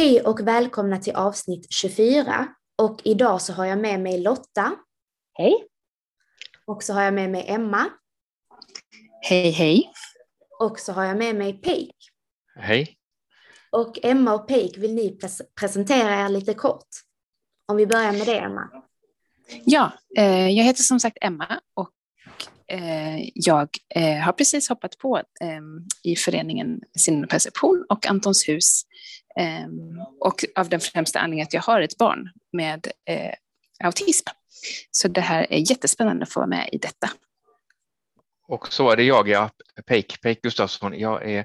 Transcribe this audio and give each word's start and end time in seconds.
Hej 0.00 0.22
och 0.22 0.40
välkomna 0.40 0.98
till 0.98 1.14
avsnitt 1.14 1.66
24. 1.70 2.46
Och 2.78 3.00
idag 3.04 3.42
så 3.42 3.52
har 3.52 3.64
jag 3.64 3.78
med 3.78 4.00
mig 4.00 4.20
Lotta. 4.20 4.72
Hej. 5.32 5.54
Och 6.66 6.82
så 6.82 6.92
har 6.92 7.02
jag 7.02 7.14
med 7.14 7.30
mig 7.30 7.44
Emma. 7.48 7.86
Hej, 9.22 9.50
hej. 9.50 9.92
Och 10.60 10.78
så 10.78 10.92
har 10.92 11.04
jag 11.04 11.16
med 11.16 11.36
mig 11.36 11.52
Peik. 11.52 11.96
Hej. 12.56 12.96
Och 13.70 13.98
Emma 14.02 14.34
och 14.34 14.48
Peik, 14.48 14.78
vill 14.78 14.94
ni 14.94 15.10
pres 15.10 15.42
presentera 15.60 16.24
er 16.24 16.28
lite 16.28 16.54
kort? 16.54 16.88
Om 17.68 17.76
vi 17.76 17.86
börjar 17.86 18.12
med 18.12 18.26
det, 18.26 18.38
Emma. 18.38 18.68
Ja, 19.64 19.92
eh, 20.16 20.48
jag 20.48 20.64
heter 20.64 20.82
som 20.82 21.00
sagt 21.00 21.18
Emma 21.20 21.60
och 21.74 21.92
eh, 22.72 23.28
jag 23.34 23.68
eh, 23.94 24.18
har 24.18 24.32
precis 24.32 24.68
hoppat 24.68 24.98
på 24.98 25.16
eh, 25.16 25.60
i 26.02 26.16
föreningen 26.16 26.80
Sin 26.96 27.28
perception 27.28 27.86
och 27.88 28.06
Antons 28.06 28.48
hus. 28.48 28.82
Ehm, 29.36 30.00
och 30.20 30.44
av 30.56 30.68
den 30.68 30.80
främsta 30.80 31.18
anledningen 31.18 31.46
att 31.46 31.54
jag 31.54 31.62
har 31.62 31.80
ett 31.80 31.98
barn 31.98 32.30
med 32.52 32.86
eh, 33.08 33.34
autism. 33.84 34.26
Så 34.90 35.08
det 35.08 35.20
här 35.20 35.46
är 35.50 35.70
jättespännande 35.70 36.22
att 36.22 36.32
få 36.32 36.40
vara 36.40 36.48
med 36.48 36.68
i 36.72 36.78
detta. 36.78 37.10
Och 38.48 38.72
så 38.72 38.90
är 38.90 38.96
det 38.96 39.02
jag, 39.02 39.28
ja, 39.28 39.50
Peik, 39.86 40.20
Peik 40.20 40.42
Gustafsson. 40.42 40.98
Jag 40.98 41.30
är 41.30 41.44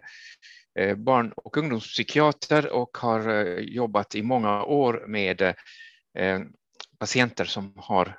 eh, 0.79 0.95
barn 0.95 1.33
och 1.35 1.57
ungdomspsykiater 1.57 2.73
och 2.73 2.97
har 2.97 3.29
eh, 3.29 3.59
jobbat 3.59 4.15
i 4.15 4.21
många 4.21 4.63
år 4.63 5.05
med 5.07 5.41
eh, 5.41 6.39
patienter 6.99 7.45
som 7.45 7.73
har 7.75 8.17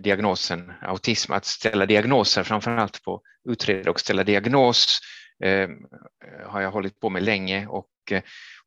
diagnosen 0.00 0.72
autism. 0.82 1.32
Att 1.32 1.44
ställa 1.44 1.86
diagnoser, 1.86 2.42
framför 2.42 2.70
allt 2.70 3.02
på 3.02 3.22
utreda 3.48 3.90
och 3.90 4.00
ställa 4.00 4.24
diagnos, 4.24 5.00
har 6.44 6.60
jag 6.60 6.70
hållit 6.70 7.00
på 7.00 7.10
med 7.10 7.22
länge 7.22 7.66
och 7.66 7.86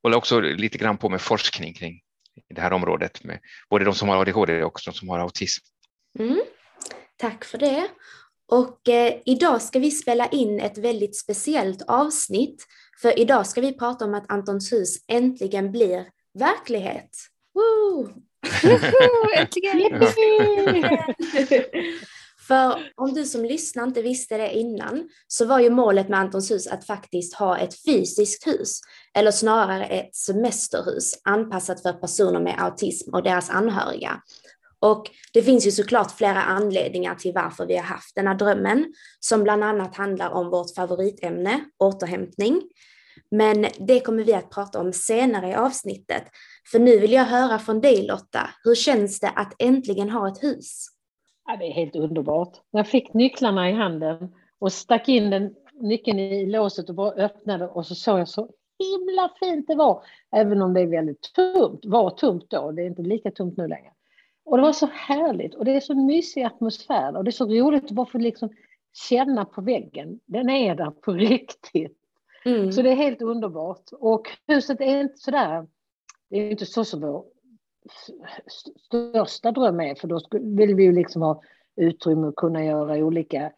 håller 0.03 0.17
också 0.17 0.39
lite 0.39 0.77
grann 0.77 0.97
på 0.97 1.09
med 1.09 1.21
forskning 1.21 1.73
kring 1.73 2.01
det 2.49 2.61
här 2.61 2.73
området 2.73 3.23
med 3.23 3.39
både 3.69 3.85
de 3.85 3.95
som 3.95 4.09
har 4.09 4.17
ADHD 4.17 4.63
och 4.63 4.79
de 4.85 4.93
som 4.93 5.09
har 5.09 5.19
autism. 5.19 5.65
Mm. 6.19 6.41
Tack 7.17 7.45
för 7.45 7.57
det. 7.57 7.87
Och 8.47 8.89
eh, 8.89 9.13
idag 9.25 9.61
ska 9.61 9.79
vi 9.79 9.91
spela 9.91 10.27
in 10.27 10.59
ett 10.59 10.77
väldigt 10.77 11.17
speciellt 11.17 11.81
avsnitt. 11.87 12.65
För 13.01 13.19
idag 13.19 13.47
ska 13.47 13.61
vi 13.61 13.77
prata 13.77 14.05
om 14.05 14.13
att 14.13 14.31
Antons 14.31 14.73
hus 14.73 14.97
äntligen 15.07 15.71
blir 15.71 16.05
verklighet. 16.39 17.09
Woo! 17.53 18.09
äntligen! 19.37 20.01
För 22.51 22.91
om 22.95 23.13
du 23.13 23.25
som 23.25 23.45
lyssnar 23.45 23.83
inte 23.83 24.01
visste 24.01 24.37
det 24.37 24.53
innan 24.53 25.09
så 25.27 25.45
var 25.45 25.59
ju 25.59 25.69
målet 25.69 26.09
med 26.09 26.19
Antons 26.19 26.51
hus 26.51 26.67
att 26.67 26.85
faktiskt 26.85 27.35
ha 27.35 27.57
ett 27.57 27.83
fysiskt 27.85 28.47
hus, 28.47 28.81
eller 29.13 29.31
snarare 29.31 29.85
ett 29.85 30.15
semesterhus 30.15 31.21
anpassat 31.23 31.81
för 31.81 31.93
personer 31.93 32.39
med 32.39 32.55
autism 32.59 33.13
och 33.13 33.23
deras 33.23 33.49
anhöriga. 33.49 34.21
Och 34.79 35.09
det 35.33 35.43
finns 35.43 35.67
ju 35.67 35.71
såklart 35.71 36.11
flera 36.11 36.43
anledningar 36.43 37.15
till 37.15 37.33
varför 37.33 37.65
vi 37.65 37.75
har 37.75 37.83
haft 37.83 38.15
den 38.15 38.27
här 38.27 38.35
drömmen, 38.35 38.93
som 39.19 39.43
bland 39.43 39.63
annat 39.63 39.95
handlar 39.95 40.29
om 40.29 40.49
vårt 40.49 40.75
favoritämne, 40.75 41.65
återhämtning. 41.79 42.61
Men 43.31 43.67
det 43.87 43.99
kommer 43.99 44.23
vi 44.23 44.33
att 44.33 44.49
prata 44.49 44.79
om 44.79 44.93
senare 44.93 45.49
i 45.49 45.55
avsnittet. 45.55 46.23
För 46.71 46.79
nu 46.79 46.99
vill 46.99 47.11
jag 47.11 47.25
höra 47.25 47.59
från 47.59 47.81
dig 47.81 48.07
Lotta, 48.07 48.49
hur 48.63 48.75
känns 48.75 49.19
det 49.19 49.29
att 49.29 49.53
äntligen 49.59 50.09
ha 50.09 50.27
ett 50.27 50.43
hus? 50.43 50.87
Ja, 51.45 51.57
det 51.57 51.65
är 51.65 51.71
helt 51.71 51.95
underbart. 51.95 52.57
Jag 52.71 52.87
fick 52.87 53.13
nycklarna 53.13 53.69
i 53.69 53.73
handen 53.73 54.35
och 54.59 54.73
stack 54.73 55.09
in 55.09 55.29
den 55.29 55.55
nyckeln 55.73 56.19
i 56.19 56.45
låset 56.45 56.89
och 56.89 56.95
bara 56.95 57.11
öppnade 57.11 57.67
och 57.67 57.85
så 57.85 57.95
såg 57.95 58.19
jag 58.19 58.29
så 58.29 58.49
himla 58.79 59.29
fint 59.39 59.67
det 59.67 59.75
var. 59.75 60.03
Även 60.31 60.61
om 60.61 60.73
det 60.73 60.81
är 60.81 60.87
väldigt 60.87 61.33
tomt, 61.33 61.85
var 61.85 62.09
tomt 62.09 62.49
då, 62.49 62.71
det 62.71 62.81
är 62.81 62.85
inte 62.85 63.01
lika 63.01 63.31
tomt 63.31 63.57
nu 63.57 63.67
längre. 63.67 63.91
Och 64.45 64.57
det 64.57 64.63
var 64.63 64.73
så 64.73 64.85
härligt 64.85 65.55
och 65.55 65.65
det 65.65 65.71
är 65.71 65.79
så 65.79 65.95
mysig 65.95 66.43
atmosfär 66.43 67.17
och 67.17 67.23
det 67.23 67.29
är 67.29 67.31
så 67.31 67.45
roligt 67.45 67.83
att 67.83 67.91
bara 67.91 68.05
få 68.05 68.17
liksom 68.17 68.49
känna 69.09 69.45
på 69.45 69.61
väggen. 69.61 70.19
Den 70.25 70.49
är 70.49 70.75
där 70.75 70.91
på 70.91 71.13
riktigt. 71.13 71.97
Mm. 72.45 72.71
Så 72.71 72.81
det 72.81 72.89
är 72.89 72.95
helt 72.95 73.21
underbart. 73.21 73.89
Och 73.91 74.27
huset 74.47 74.81
är 74.81 75.01
inte 75.01 75.17
sådär, 75.17 75.67
det 76.29 76.37
är 76.37 76.51
inte 76.51 76.65
så 76.65 76.85
som 76.85 77.01
vår 77.01 77.25
största 78.47 79.51
dröm 79.51 79.79
är, 79.79 79.95
för 79.95 80.07
då 80.07 80.19
vill 80.31 80.75
vi 80.75 80.83
ju 80.83 80.91
liksom 80.91 81.21
ha 81.21 81.41
utrymme 81.75 82.27
att 82.27 82.35
kunna 82.35 82.65
göra 82.65 82.95
olika, 82.95 83.51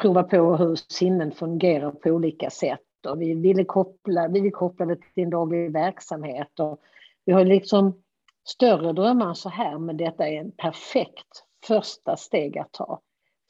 prova 0.00 0.22
på 0.22 0.56
hur 0.56 0.74
sinnen 0.92 1.32
fungerar 1.32 1.90
på 1.90 2.10
olika 2.10 2.50
sätt. 2.50 2.80
Och 3.08 3.22
vi, 3.22 3.34
vill 3.34 3.66
koppla, 3.66 4.28
vi 4.28 4.40
vill 4.40 4.52
koppla 4.52 4.86
det 4.86 4.96
till 4.96 5.24
en 5.24 5.30
daglig 5.30 5.72
verksamhet. 5.72 6.60
Och 6.60 6.80
vi 7.24 7.32
har 7.32 7.44
liksom 7.44 8.02
större 8.48 8.92
drömmar 8.92 9.28
än 9.28 9.34
så 9.34 9.48
här, 9.48 9.78
men 9.78 9.96
detta 9.96 10.28
är 10.28 10.40
en 10.40 10.50
perfekt 10.50 11.44
första 11.66 12.16
steg 12.16 12.58
att 12.58 12.72
ta. 12.72 13.00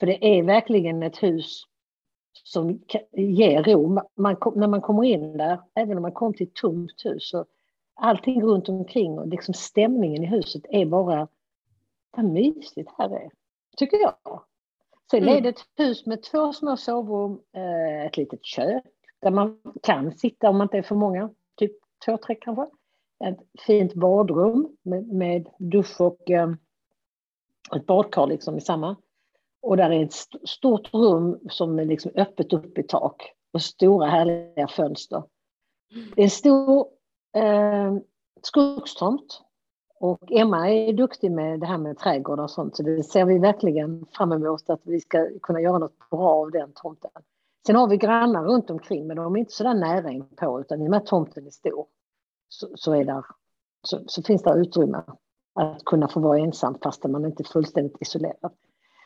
För 0.00 0.06
det 0.06 0.38
är 0.38 0.42
verkligen 0.42 1.02
ett 1.02 1.22
hus 1.22 1.62
som 2.44 2.80
ger 3.12 3.62
ro. 3.62 4.00
Man, 4.16 4.36
när 4.54 4.68
man 4.68 4.80
kommer 4.80 5.04
in 5.04 5.36
där, 5.36 5.60
även 5.74 5.96
om 5.96 6.02
man 6.02 6.12
kom 6.12 6.34
till 6.34 6.46
ett 6.46 6.54
tomt 6.54 7.04
hus, 7.04 7.30
så 7.30 7.44
allting 8.00 8.42
runt 8.42 8.68
omkring 8.68 9.18
och 9.18 9.28
liksom 9.28 9.54
stämningen 9.54 10.24
i 10.24 10.26
huset 10.26 10.62
är 10.68 10.86
bara 10.86 11.28
vad 12.10 12.24
mysigt 12.24 12.90
här 12.98 13.10
är, 13.10 13.30
tycker 13.76 13.96
jag. 13.96 14.42
Sen 15.10 15.22
mm. 15.22 15.36
är 15.36 15.40
det 15.40 15.48
ett 15.48 15.60
hus 15.76 16.06
med 16.06 16.22
två 16.22 16.52
små 16.52 16.76
sovrum, 16.76 17.40
eh, 17.52 18.06
ett 18.06 18.16
litet 18.16 18.44
kök 18.44 18.84
där 19.20 19.30
man 19.30 19.60
kan 19.82 20.12
sitta 20.12 20.48
om 20.48 20.58
man 20.58 20.64
inte 20.64 20.78
är 20.78 20.82
för 20.82 20.94
många, 20.94 21.30
typ 21.56 21.72
två, 22.04 22.16
tre 22.16 22.34
kanske 22.34 22.66
ett 23.24 23.38
fint 23.66 23.94
badrum 23.94 24.76
med, 24.82 25.08
med 25.08 25.48
dusch 25.58 26.00
och 26.00 26.30
eh, 26.30 26.50
ett 27.76 27.86
badkar 27.86 28.26
liksom 28.26 28.56
i 28.56 28.60
samma. 28.60 28.96
Och 29.62 29.76
där 29.76 29.90
är 29.90 30.04
ett 30.04 30.12
st 30.12 30.38
stort 30.44 30.94
rum 30.94 31.40
som 31.50 31.78
är 31.78 31.84
liksom 31.84 32.12
öppet 32.14 32.52
upp 32.52 32.78
i 32.78 32.82
tak 32.82 33.32
och 33.52 33.62
stora 33.62 34.06
härliga 34.06 34.68
fönster. 34.68 35.22
Det 36.14 36.22
är 36.22 36.24
en 36.24 36.30
stor 36.30 36.86
eh, 37.32 37.94
skogstomt 38.42 39.42
och 40.00 40.32
Emma 40.32 40.70
är 40.70 40.92
duktig 40.92 41.32
med 41.32 41.60
det 41.60 41.66
här 41.66 41.78
med 41.78 41.98
trädgård 41.98 42.40
och 42.40 42.50
sånt 42.50 42.76
så 42.76 42.82
det 42.82 43.02
ser 43.02 43.24
vi 43.24 43.38
verkligen 43.38 44.06
fram 44.12 44.32
emot 44.32 44.70
att 44.70 44.80
vi 44.82 45.00
ska 45.00 45.28
kunna 45.42 45.60
göra 45.60 45.78
något 45.78 46.10
bra 46.10 46.28
av 46.28 46.50
den 46.50 46.72
tomten. 46.74 47.10
Sen 47.66 47.76
har 47.76 47.88
vi 47.88 47.96
grannar 47.96 48.44
runt 48.44 48.70
omkring 48.70 49.06
men 49.06 49.16
de 49.16 49.34
är 49.34 49.40
inte 49.40 49.52
så 49.52 49.64
där 49.64 49.74
nära 49.74 50.10
inpå 50.10 50.60
utan 50.60 50.82
i 50.82 50.86
och 50.86 50.90
med 50.90 50.96
att 50.96 51.06
tomten 51.06 51.46
är 51.46 51.50
stor 51.50 51.86
så, 52.48 52.68
så, 52.74 52.94
är 52.94 53.04
där, 53.04 53.24
så, 53.82 53.98
så 54.06 54.22
finns 54.22 54.42
det 54.42 54.54
utrymme 54.54 55.02
att 55.54 55.84
kunna 55.84 56.08
få 56.08 56.20
vara 56.20 56.38
ensam 56.38 56.78
fast 56.82 57.04
man 57.04 57.24
inte 57.24 57.42
är 57.42 57.52
fullständigt 57.52 57.96
isolerad. 58.00 58.52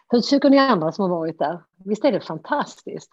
Hur 0.09 0.21
tycker 0.21 0.51
ni 0.51 0.59
andra 0.59 0.93
som 0.93 1.03
har 1.03 1.19
varit 1.19 1.39
där? 1.39 1.63
Visst 1.85 2.05
är 2.05 2.13
det 2.13 2.21
fantastiskt? 2.21 3.11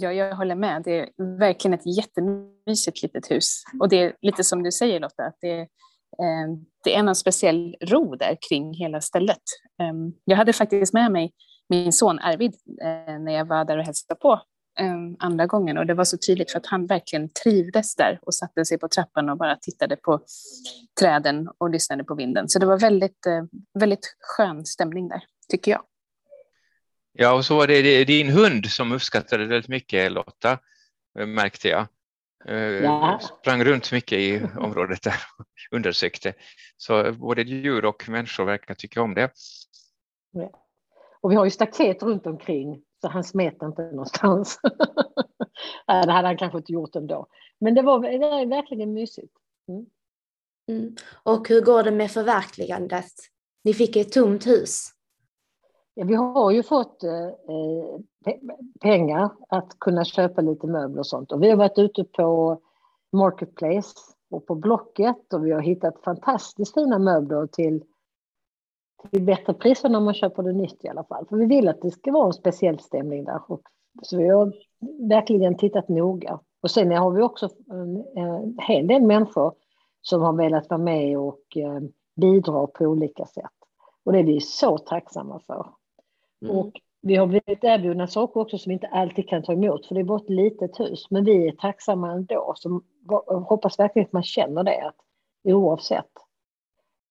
Ja, 0.00 0.12
jag 0.12 0.36
håller 0.36 0.54
med. 0.54 0.82
Det 0.82 0.98
är 0.98 1.38
verkligen 1.38 1.74
ett 1.74 1.96
jättemysigt 1.96 3.02
litet 3.02 3.30
hus. 3.30 3.62
Och 3.80 3.88
det 3.88 3.96
är 3.96 4.16
lite 4.22 4.44
som 4.44 4.62
du 4.62 4.72
säger 4.72 5.00
Lotta, 5.00 5.24
att 5.24 5.38
det, 5.40 5.60
eh, 5.60 6.48
det 6.84 6.94
är 6.94 6.98
en 6.98 7.14
speciell 7.14 7.76
ro 7.80 8.16
där 8.16 8.38
kring 8.48 8.74
hela 8.74 9.00
stället. 9.00 9.42
Eh, 9.80 9.94
jag 10.24 10.36
hade 10.36 10.52
faktiskt 10.52 10.92
med 10.92 11.12
mig 11.12 11.32
min 11.68 11.92
son 11.92 12.18
Arvid 12.18 12.54
eh, 12.82 13.18
när 13.20 13.32
jag 13.32 13.44
var 13.44 13.64
där 13.64 13.78
och 13.78 13.84
hälsade 13.84 14.20
på 14.20 14.32
eh, 14.80 14.94
andra 15.18 15.46
gången 15.46 15.78
och 15.78 15.86
det 15.86 15.94
var 15.94 16.04
så 16.04 16.16
tydligt 16.26 16.50
för 16.50 16.58
att 16.58 16.66
han 16.66 16.86
verkligen 16.86 17.28
trivdes 17.28 17.94
där 17.94 18.18
och 18.22 18.34
satte 18.34 18.64
sig 18.64 18.78
på 18.78 18.88
trappan 18.88 19.28
och 19.28 19.38
bara 19.38 19.56
tittade 19.56 19.96
på 19.96 20.20
träden 21.00 21.48
och 21.58 21.70
lyssnade 21.70 22.04
på 22.04 22.14
vinden. 22.14 22.48
Så 22.48 22.58
det 22.58 22.66
var 22.66 22.78
väldigt, 22.78 23.26
eh, 23.26 23.44
väldigt 23.78 24.16
skön 24.20 24.66
stämning 24.66 25.08
där, 25.08 25.22
tycker 25.48 25.70
jag. 25.70 25.82
Ja, 27.20 27.34
och 27.34 27.44
så 27.44 27.56
var 27.56 27.66
det 27.66 28.04
din 28.04 28.30
hund 28.30 28.66
som 28.66 28.92
uppskattade 28.92 29.46
väldigt 29.46 29.68
mycket, 29.68 30.12
Lotta, 30.12 30.58
märkte 31.14 31.68
jag. 31.68 31.86
Ja. 32.82 33.20
Sprang 33.40 33.64
runt 33.64 33.92
mycket 33.92 34.18
i 34.18 34.42
området 34.58 35.02
där 35.02 35.16
och 35.38 35.46
undersökte. 35.76 36.34
Så 36.76 37.12
både 37.12 37.42
djur 37.42 37.84
och 37.84 38.08
människor 38.08 38.44
verkar 38.44 38.74
tycka 38.74 39.02
om 39.02 39.14
det. 39.14 39.30
Ja. 40.30 40.50
Och 41.20 41.30
vi 41.30 41.36
har 41.36 41.44
ju 41.44 41.50
staket 41.50 42.02
runt 42.02 42.26
omkring 42.26 42.82
så 43.00 43.08
han 43.08 43.24
smet 43.24 43.62
inte 43.62 43.82
någonstans. 43.82 44.60
det 45.86 46.12
hade 46.12 46.28
han 46.28 46.36
kanske 46.36 46.58
inte 46.58 46.72
gjort 46.72 46.96
ändå. 46.96 47.26
Men 47.60 47.74
det 47.74 47.82
var, 47.82 48.00
det 48.00 48.18
var 48.18 48.46
verkligen 48.46 48.92
mysigt. 48.92 49.32
Mm. 49.68 49.86
Mm. 50.68 50.96
Och 51.22 51.48
hur 51.48 51.60
går 51.60 51.82
det 51.82 51.90
med 51.90 52.10
förverkligandet? 52.10 53.12
Ni 53.64 53.74
fick 53.74 53.96
ett 53.96 54.12
tomt 54.12 54.46
hus. 54.46 54.92
Ja, 55.98 56.04
vi 56.04 56.14
har 56.14 56.50
ju 56.50 56.62
fått 56.62 57.04
eh, 57.04 57.28
pengar 58.80 59.30
att 59.48 59.78
kunna 59.78 60.04
köpa 60.04 60.40
lite 60.40 60.66
möbler 60.66 60.98
och 60.98 61.06
sånt. 61.06 61.32
Och 61.32 61.42
vi 61.42 61.50
har 61.50 61.56
varit 61.56 61.78
ute 61.78 62.04
på 62.04 62.60
Marketplace 63.12 63.94
och 64.30 64.46
på 64.46 64.54
Blocket 64.54 65.32
och 65.32 65.46
vi 65.46 65.52
har 65.52 65.60
hittat 65.60 66.02
fantastiskt 66.04 66.74
fina 66.74 66.98
möbler 66.98 67.46
till, 67.46 67.84
till 69.10 69.24
bättre 69.24 69.54
priser 69.54 69.88
när 69.88 70.00
man 70.00 70.14
köper 70.14 70.42
det 70.42 70.52
nytt 70.52 70.84
i 70.84 70.88
alla 70.88 71.04
fall. 71.04 71.26
För 71.26 71.36
vi 71.36 71.46
vill 71.46 71.68
att 71.68 71.82
det 71.82 71.90
ska 71.90 72.12
vara 72.12 72.26
en 72.26 72.32
speciell 72.32 72.78
stämning 72.78 73.24
där. 73.24 73.40
Och, 73.46 73.62
så 74.02 74.16
vi 74.16 74.28
har 74.28 74.52
verkligen 75.08 75.56
tittat 75.56 75.88
noga. 75.88 76.40
Och 76.62 76.70
sen 76.70 76.92
har 76.92 77.10
vi 77.10 77.22
också 77.22 77.48
en, 77.70 78.04
en 78.14 78.58
hel 78.58 78.86
del 78.86 79.02
människor 79.02 79.54
som 80.02 80.22
har 80.22 80.32
velat 80.32 80.70
vara 80.70 80.80
med 80.80 81.18
och 81.18 81.56
eh, 81.56 81.80
bidra 82.16 82.66
på 82.66 82.84
olika 82.84 83.24
sätt. 83.24 83.44
Och 84.04 84.12
det 84.12 84.18
är 84.18 84.24
vi 84.24 84.40
så 84.40 84.78
tacksamma 84.78 85.40
för. 85.46 85.77
Mm. 86.42 86.56
Och 86.56 86.72
vi 87.02 87.16
har 87.16 87.26
blivit 87.26 87.64
erbjudna 87.64 88.06
saker 88.06 88.40
också 88.40 88.58
som 88.58 88.70
vi 88.70 88.74
inte 88.74 88.86
alltid 88.86 89.28
kan 89.28 89.42
ta 89.42 89.52
emot, 89.52 89.86
för 89.86 89.94
det 89.94 90.00
är 90.00 90.04
bara 90.04 90.20
ett 90.20 90.30
litet 90.30 90.80
hus. 90.80 91.10
Men 91.10 91.24
vi 91.24 91.48
är 91.48 91.52
tacksamma 91.52 92.12
ändå. 92.12 92.52
Så 92.56 92.80
hoppas 93.26 93.78
verkligen 93.78 94.06
att 94.06 94.12
man 94.12 94.22
känner 94.22 94.64
det, 94.64 94.86
att 94.86 94.96
oavsett. 95.44 96.10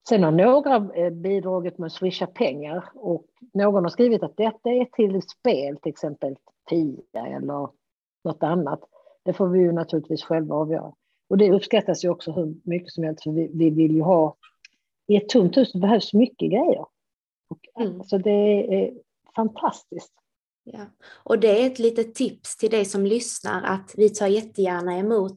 Sen 0.10 0.24
har 0.24 0.32
några 0.32 0.76
eh, 0.96 1.10
bidragit 1.10 1.78
med 1.78 1.88
att 1.88 1.94
swisha 1.94 2.28
pengar 2.28 2.90
och 2.96 3.26
någon 3.54 3.84
har 3.84 3.90
skrivit 3.90 4.24
att 4.24 4.38
detta 4.38 4.70
är 4.70 4.86
till 4.86 5.22
spel, 5.22 5.78
till 5.78 5.90
exempel 5.90 6.36
Pia 6.70 7.26
eller 7.26 7.70
något 8.24 8.44
annat. 8.44 8.80
Det 9.24 9.34
får 9.34 9.48
vi 9.48 9.60
ju 9.60 9.72
naturligtvis 9.72 10.24
själva 10.24 10.56
avgöra. 10.56 10.94
Och 11.30 11.38
det 11.38 11.52
uppskattas 11.52 12.06
ju 12.06 12.10
också 12.10 12.32
hur 12.32 12.56
mycket 12.64 12.92
som 12.92 13.04
helst, 13.04 13.24
för 13.24 13.32
vi, 13.32 13.52
vi 13.54 13.70
vill 13.70 13.96
ju 13.96 14.02
ha... 14.02 14.36
I 15.08 15.16
ett 15.16 15.30
tomt 15.30 15.58
hus 15.58 15.74
behövs 15.74 16.14
mycket 16.14 16.52
grejer. 16.52 16.86
Och, 17.50 17.82
mm. 17.82 18.00
Alltså 18.00 18.18
det 18.18 18.32
är 18.76 18.94
fantastiskt. 19.38 20.13
Ja. 20.63 20.86
Och 21.24 21.39
det 21.39 21.62
är 21.62 21.68
ett 21.68 21.80
litet 21.80 22.16
tips 22.16 22.57
till 22.57 22.72
dig 22.72 22.86
som 22.86 23.06
lyssnar 23.06 23.63
att 23.63 23.94
vi 23.98 24.10
tar 24.10 24.28
jättegärna 24.28 24.98
emot 24.98 25.36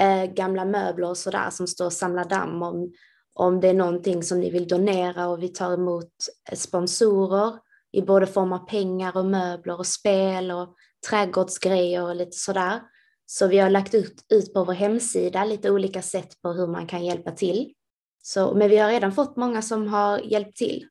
eh, 0.00 0.24
gamla 0.24 0.64
möbler 0.64 1.08
och 1.08 1.16
sådär 1.16 1.50
som 1.50 1.66
står 1.66 1.86
och 1.86 1.92
samlar 1.92 2.24
damm 2.24 2.62
om, 2.62 2.92
om 3.34 3.60
det 3.60 3.68
är 3.68 3.74
någonting 3.74 4.22
som 4.22 4.40
ni 4.40 4.50
vill 4.50 4.68
donera 4.68 5.28
och 5.28 5.42
vi 5.42 5.48
tar 5.48 5.74
emot 5.74 6.12
sponsorer 6.54 7.58
i 7.92 8.02
både 8.02 8.26
form 8.26 8.52
av 8.52 8.58
pengar 8.58 9.16
och 9.16 9.24
möbler 9.24 9.78
och 9.78 9.86
spel 9.86 10.50
och 10.50 10.74
trädgårdsgrejer 11.10 12.02
och 12.02 12.16
lite 12.16 12.36
sådär. 12.36 12.80
Så 13.26 13.46
vi 13.46 13.58
har 13.58 13.70
lagt 13.70 13.94
ut, 13.94 14.24
ut 14.32 14.54
på 14.54 14.64
vår 14.64 14.72
hemsida 14.72 15.44
lite 15.44 15.70
olika 15.70 16.02
sätt 16.02 16.42
på 16.42 16.52
hur 16.52 16.66
man 16.66 16.86
kan 16.86 17.04
hjälpa 17.04 17.30
till. 17.30 17.74
Så, 18.22 18.54
men 18.54 18.70
vi 18.70 18.76
har 18.76 18.90
redan 18.90 19.12
fått 19.12 19.36
många 19.36 19.62
som 19.62 19.88
har 19.88 20.18
hjälpt 20.18 20.56
till. 20.56 20.88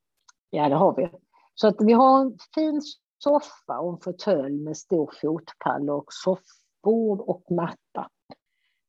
Ja, 0.49 0.69
det 0.69 0.75
har 0.75 0.95
vi. 0.95 1.26
Så 1.59 1.67
att 1.67 1.75
vi 1.79 1.93
har 1.93 2.21
en 2.21 2.37
fin 2.55 2.81
soffa 3.23 3.79
och 3.79 3.93
en 3.93 3.99
fåtölj 3.99 4.57
med 4.57 4.77
stor 4.77 5.11
fotpall 5.21 5.89
och 5.89 6.05
soffbord 6.09 7.19
och 7.19 7.51
matta. 7.51 8.09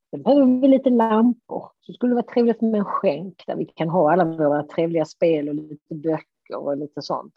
Sen 0.09 0.23
behöver 0.23 0.61
vi 0.61 0.67
lite 0.67 0.89
lampor. 0.89 1.71
Så 1.79 1.93
skulle 1.93 2.11
det 2.11 2.15
vara 2.15 2.33
trevligt 2.33 2.61
med 2.61 2.79
en 2.79 2.85
skänk 2.85 3.43
där 3.47 3.55
vi 3.55 3.65
kan 3.65 3.89
ha 3.89 4.11
alla 4.11 4.25
våra 4.25 4.63
trevliga 4.63 5.05
spel 5.05 5.49
och 5.49 5.55
lite 5.55 5.95
böcker 5.95 6.55
och 6.55 6.77
lite 6.77 7.01
sånt. 7.01 7.33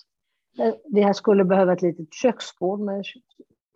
Vi 0.85 1.03
här 1.03 1.13
skulle 1.13 1.45
behöva 1.45 1.73
ett 1.73 1.83
litet 1.83 2.15
köksbord 2.15 2.81
med 2.81 3.05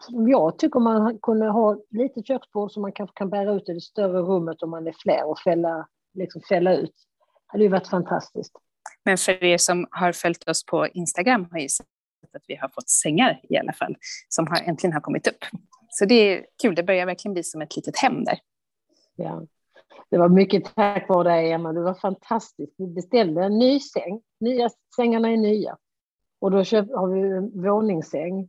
jag 0.08 0.58
tycker 0.58 0.80
man 0.80 1.18
kunde 1.18 1.46
ha 1.46 1.72
ett 1.72 1.86
litet 1.90 2.26
köksbord 2.26 2.72
som 2.72 2.82
man 2.82 2.92
kanske 2.92 3.14
kan 3.18 3.30
bära 3.30 3.52
ut 3.52 3.68
i 3.68 3.72
det 3.72 3.80
större 3.80 4.20
rummet 4.20 4.62
om 4.62 4.70
man 4.70 4.86
är 4.86 4.94
fler 4.98 5.30
och 5.30 5.38
fälla, 5.38 5.88
liksom 6.14 6.40
fälla 6.48 6.76
ut. 6.76 6.94
Det 6.94 7.46
hade 7.46 7.64
ju 7.64 7.70
varit 7.70 7.88
fantastiskt. 7.88 8.56
Men 9.04 9.18
för 9.18 9.44
er 9.44 9.58
som 9.58 9.86
har 9.90 10.12
följt 10.12 10.48
oss 10.48 10.66
på 10.66 10.86
Instagram 10.86 11.48
har 11.50 11.58
ju 11.58 11.68
sett 11.68 11.86
att 12.36 12.44
vi 12.46 12.56
har 12.56 12.68
fått 12.68 12.88
sängar 12.88 13.40
i 13.48 13.56
alla 13.56 13.72
fall, 13.72 13.96
som 14.28 14.46
har, 14.46 14.56
äntligen 14.56 14.92
har 14.92 15.00
kommit 15.00 15.26
upp. 15.26 15.44
Så 15.88 16.04
det 16.04 16.14
är 16.14 16.46
kul, 16.62 16.74
det 16.74 16.82
börjar 16.82 17.06
verkligen 17.06 17.32
bli 17.32 17.42
som 17.42 17.62
ett 17.62 17.76
litet 17.76 17.98
hem 17.98 18.24
där. 18.24 18.38
Ja. 19.16 19.46
Det 20.10 20.18
var 20.18 20.28
mycket 20.28 20.74
tack 20.74 21.08
vare 21.08 21.28
dig, 21.28 21.52
Emma. 21.52 21.72
Det 21.72 21.82
var 21.82 21.94
fantastiskt. 21.94 22.74
Vi 22.78 22.86
beställde 22.86 23.44
en 23.44 23.58
ny 23.58 23.80
säng. 23.80 24.20
Nya 24.40 24.70
sängarna 24.96 25.28
är 25.28 25.36
nya. 25.36 25.76
Och 26.40 26.50
då 26.50 26.64
köpt, 26.64 26.90
har 26.94 27.08
vi 27.08 27.20
en 27.20 27.62
våningssäng 27.62 28.48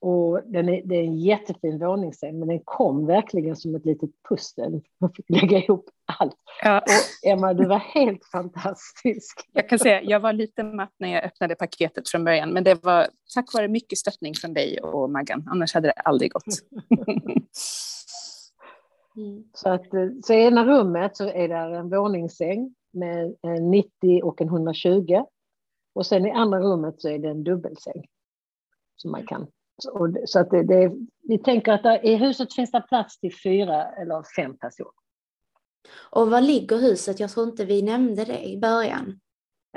och 0.00 0.40
den 0.44 0.68
är, 0.68 0.82
det 0.84 0.96
är 0.96 1.02
en 1.02 1.18
jättefin 1.18 1.78
våningssäng, 1.78 2.38
men 2.38 2.48
den 2.48 2.60
kom 2.64 3.06
verkligen 3.06 3.56
som 3.56 3.74
ett 3.74 3.86
litet 3.86 4.10
pussel. 4.28 4.80
Man 5.00 5.12
fick 5.12 5.30
lägga 5.30 5.58
ihop 5.58 5.90
allt. 6.18 6.36
Ja. 6.62 6.78
Och 6.80 7.28
Emma, 7.28 7.54
du 7.54 7.66
var 7.66 7.78
helt 7.78 8.24
fantastisk. 8.24 9.48
Jag 9.52 9.68
kan 9.68 9.78
säga, 9.78 10.02
jag 10.02 10.20
var 10.20 10.32
lite 10.32 10.62
matt 10.62 10.94
när 10.98 11.08
jag 11.08 11.24
öppnade 11.24 11.54
paketet 11.54 12.08
från 12.08 12.24
början, 12.24 12.52
men 12.52 12.64
det 12.64 12.84
var 12.84 13.06
tack 13.34 13.54
vare 13.54 13.68
mycket 13.68 13.98
stöttning 13.98 14.34
från 14.34 14.54
dig 14.54 14.80
och 14.80 15.10
Maggan. 15.10 15.48
Annars 15.50 15.74
hade 15.74 15.88
det 15.88 15.92
aldrig 15.92 16.32
gått. 16.32 16.44
Mm. 19.16 19.44
Så, 19.52 19.68
att, 19.68 19.86
så 20.24 20.32
i 20.32 20.44
ena 20.44 20.64
rummet 20.64 21.16
så 21.16 21.28
är 21.28 21.48
det 21.48 21.54
en 21.54 21.88
våningssäng 21.88 22.74
med 22.92 23.34
en 23.42 23.70
90 23.70 24.22
och 24.22 24.40
en 24.40 24.48
120. 24.48 25.24
Och 25.94 26.06
sen 26.06 26.26
i 26.26 26.30
andra 26.30 26.60
rummet 26.60 27.00
så 27.00 27.08
är 27.08 27.18
det 27.18 27.28
en 27.28 27.44
dubbelsäng 27.44 28.06
som 28.96 29.10
man 29.10 29.26
kan 29.26 29.46
så 30.24 30.38
att 30.38 30.50
det, 30.50 30.62
det, 30.62 30.92
vi 31.22 31.38
tänker 31.38 31.72
att 31.72 32.04
i 32.04 32.16
huset 32.16 32.54
finns 32.54 32.70
det 32.70 32.84
plats 32.88 33.20
till 33.20 33.34
fyra 33.44 33.84
eller 33.84 34.22
fem 34.36 34.56
personer. 34.58 34.92
Och 36.10 36.30
var 36.30 36.40
ligger 36.40 36.76
huset? 36.76 37.20
Jag 37.20 37.30
tror 37.30 37.48
inte 37.48 37.64
vi 37.64 37.82
nämnde 37.82 38.24
det 38.24 38.48
i 38.48 38.58
början. 38.58 39.20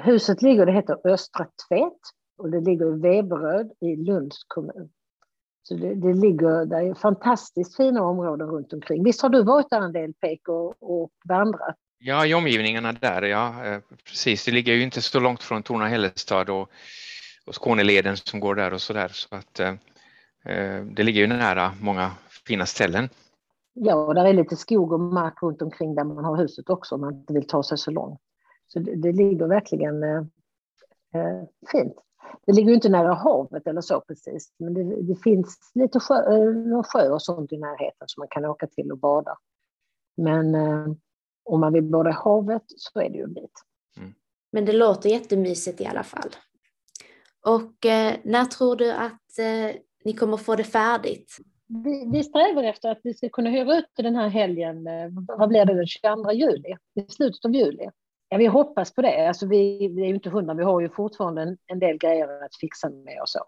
Huset 0.01 0.41
ligger, 0.41 0.65
det 0.65 0.71
heter 0.71 1.07
Östra 1.07 1.45
Tvätt 1.45 1.99
och 2.37 2.51
det 2.51 2.61
ligger 2.61 2.95
i 2.95 2.99
Veberöd 2.99 3.71
i 3.79 3.95
Lunds 3.95 4.43
kommun. 4.47 4.89
Så 5.63 5.75
det, 5.75 5.95
det 5.95 6.13
ligger, 6.13 6.65
det 6.65 6.77
är 6.77 6.93
fantastiskt 6.93 7.75
fina 7.77 8.03
områden 8.03 8.47
runt 8.47 8.73
omkring. 8.73 9.03
Visst 9.03 9.21
har 9.21 9.29
du 9.29 9.43
varit 9.43 9.69
där 9.69 9.81
en 9.81 9.93
del, 9.93 10.13
Pek, 10.13 10.47
och, 10.47 10.75
och 10.79 11.11
vandrat? 11.29 11.75
Ja, 11.97 12.25
i 12.25 12.33
omgivningarna 12.33 12.93
där, 12.93 13.21
ja. 13.21 13.65
Eh, 13.65 13.79
precis. 14.03 14.45
Det 14.45 14.51
ligger 14.51 14.73
ju 14.73 14.83
inte 14.83 15.01
så 15.01 15.19
långt 15.19 15.43
från 15.43 15.63
Torna-Hällestad 15.63 16.49
och, 16.49 16.69
och 17.45 17.63
Skåneleden 17.63 18.17
som 18.17 18.39
går 18.39 18.55
där 18.55 18.73
och 18.73 18.81
så 18.81 18.93
där. 18.93 19.07
Så 19.07 19.35
att, 19.35 19.59
Eh, 19.59 19.73
det 20.95 21.03
ligger 21.03 21.21
ju 21.21 21.27
nära 21.27 21.73
många 21.81 22.11
fina 22.47 22.65
ställen. 22.65 23.09
Ja, 23.73 23.95
och 23.95 24.15
där 24.15 24.25
är 24.25 24.33
lite 24.33 24.55
skog 24.55 24.91
och 24.91 24.99
mark 24.99 25.41
runt 25.41 25.61
omkring 25.61 25.95
där 25.95 26.03
man 26.03 26.25
har 26.25 26.37
huset 26.37 26.69
också 26.69 26.95
om 26.95 27.01
man 27.01 27.13
inte 27.13 27.33
vill 27.33 27.47
ta 27.47 27.63
sig 27.63 27.77
så 27.77 27.91
långt. 27.91 28.19
Så 28.67 28.79
det, 28.79 28.95
det 28.95 29.11
ligger 29.11 29.47
verkligen 29.47 30.03
eh, 30.03 30.19
eh 31.13 31.43
fint. 31.71 31.93
Det 32.45 32.53
ligger 32.53 32.73
inte 32.73 32.89
nära 32.89 33.13
havet 33.13 33.67
eller 33.67 33.81
så 33.81 34.01
precis, 34.01 34.53
men 34.57 34.73
det, 34.73 35.01
det 35.01 35.15
finns 35.15 35.71
lite 35.73 35.99
sjö, 35.99 36.15
eh, 36.15 36.83
sjö 36.83 37.09
och 37.09 37.21
sånt 37.21 37.51
i 37.51 37.57
närheten 37.57 38.07
som 38.07 38.21
man 38.21 38.27
kan 38.27 38.45
åka 38.45 38.67
till 38.67 38.91
och 38.91 38.97
bada. 38.97 39.37
Men 40.17 40.55
eh, 40.55 40.87
om 41.43 41.59
man 41.59 41.73
vill 41.73 41.83
bada 41.83 42.09
i 42.09 42.13
havet 42.13 42.63
så 42.67 42.99
är 42.99 43.09
det 43.09 43.17
ju 43.17 43.23
en 43.23 43.33
bit. 43.33 43.63
Mm. 43.97 44.13
Men 44.51 44.65
det 44.65 44.73
låter 44.73 45.09
jättemysigt 45.09 45.81
i 45.81 45.85
alla 45.85 46.03
fall. 46.03 46.29
Och 47.45 47.85
eh, 47.85 48.15
när 48.23 48.45
tror 48.45 48.75
du 48.75 48.91
att 48.91 49.39
ni 50.09 50.15
kommer 50.15 50.37
få 50.37 50.55
det 50.55 50.63
färdigt? 50.63 51.37
Vi, 51.67 52.09
vi 52.11 52.23
strävar 52.23 52.63
efter 52.63 52.89
att 52.89 52.99
vi 53.03 53.13
ska 53.13 53.29
kunna 53.29 53.49
hyra 53.49 53.77
ut 53.77 53.85
den 53.95 54.15
här 54.15 54.29
helgen, 54.29 54.87
eh, 54.87 55.09
vad 55.37 55.49
blir 55.49 55.65
det, 55.65 55.73
den 55.73 55.87
22 55.87 56.31
juli, 56.31 56.75
i 56.95 57.11
slutet 57.11 57.45
av 57.45 57.51
juli. 57.51 57.89
Ja, 58.29 58.37
vi 58.37 58.45
hoppas 58.45 58.93
på 58.93 59.01
det. 59.01 59.27
Alltså 59.27 59.47
vi, 59.47 59.87
vi 59.87 60.01
är 60.01 60.07
ju 60.07 60.13
inte 60.13 60.29
hundra, 60.29 60.53
vi 60.53 60.63
har 60.63 60.81
ju 60.81 60.89
fortfarande 60.89 61.41
en, 61.41 61.57
en 61.67 61.79
del 61.79 61.97
grejer 61.97 62.43
att 62.45 62.55
fixa 62.55 62.89
med 62.89 63.21
och 63.21 63.29
så. 63.29 63.39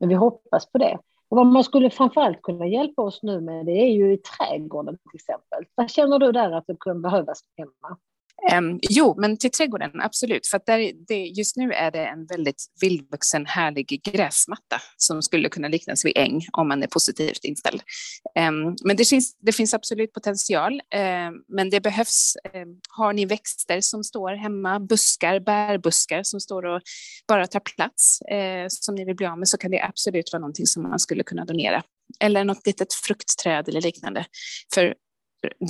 Men 0.00 0.08
vi 0.08 0.14
hoppas 0.14 0.72
på 0.72 0.78
det. 0.78 0.98
Och 1.28 1.36
vad 1.36 1.46
man 1.46 1.64
skulle 1.64 1.90
framförallt 1.90 2.42
kunna 2.42 2.66
hjälpa 2.66 3.02
oss 3.02 3.22
nu 3.22 3.40
med 3.40 3.66
det 3.66 3.72
är 3.72 3.92
ju 3.92 4.12
i 4.12 4.18
trädgården 4.18 4.98
till 4.98 5.14
exempel. 5.14 5.64
Vad 5.74 5.90
känner 5.90 6.18
du 6.18 6.32
där 6.32 6.52
att 6.52 6.66
det 6.66 6.76
kan 6.80 7.02
behövas 7.02 7.40
hemma? 7.56 7.98
Um, 8.52 8.80
jo, 8.82 9.14
men 9.20 9.36
till 9.36 9.50
trädgården, 9.50 10.00
absolut. 10.00 10.46
För 10.46 10.56
att 10.56 10.66
där, 10.66 10.92
det, 11.08 11.26
just 11.26 11.56
nu 11.56 11.72
är 11.72 11.90
det 11.90 12.06
en 12.06 12.26
väldigt 12.26 12.64
vildvuxen, 12.80 13.46
härlig 13.46 14.00
gräsmatta 14.04 14.80
som 14.96 15.22
skulle 15.22 15.48
kunna 15.48 15.68
liknas 15.68 16.04
vid 16.04 16.12
äng 16.16 16.46
om 16.52 16.68
man 16.68 16.82
är 16.82 16.86
positivt 16.86 17.44
inställd. 17.44 17.82
Um, 18.38 18.76
men 18.84 18.96
det 18.96 19.08
finns, 19.08 19.36
det 19.38 19.52
finns 19.52 19.74
absolut 19.74 20.12
potential, 20.12 20.72
um, 20.72 21.44
men 21.48 21.70
det 21.70 21.80
behövs. 21.80 22.36
har 22.88 23.12
ni 23.12 23.26
växter 23.26 23.80
som 23.80 24.04
står 24.04 24.32
hemma, 24.32 24.80
buskar, 24.80 25.40
bärbuskar 25.40 26.22
som 26.22 26.40
står 26.40 26.66
och 26.66 26.82
bara 27.28 27.46
tar 27.46 27.60
plats 27.60 28.18
uh, 28.32 28.66
som 28.68 28.94
ni 28.94 29.04
vill 29.04 29.16
bli 29.16 29.26
av 29.26 29.38
med 29.38 29.48
så 29.48 29.58
kan 29.58 29.70
det 29.70 29.82
absolut 29.82 30.32
vara 30.32 30.40
någonting 30.40 30.66
som 30.66 30.82
man 30.82 30.98
skulle 30.98 31.22
kunna 31.22 31.44
donera. 31.44 31.82
Eller 32.20 32.44
något 32.44 32.66
litet 32.66 32.92
fruktträd 32.92 33.68
eller 33.68 33.80
liknande. 33.80 34.24
För 34.74 34.94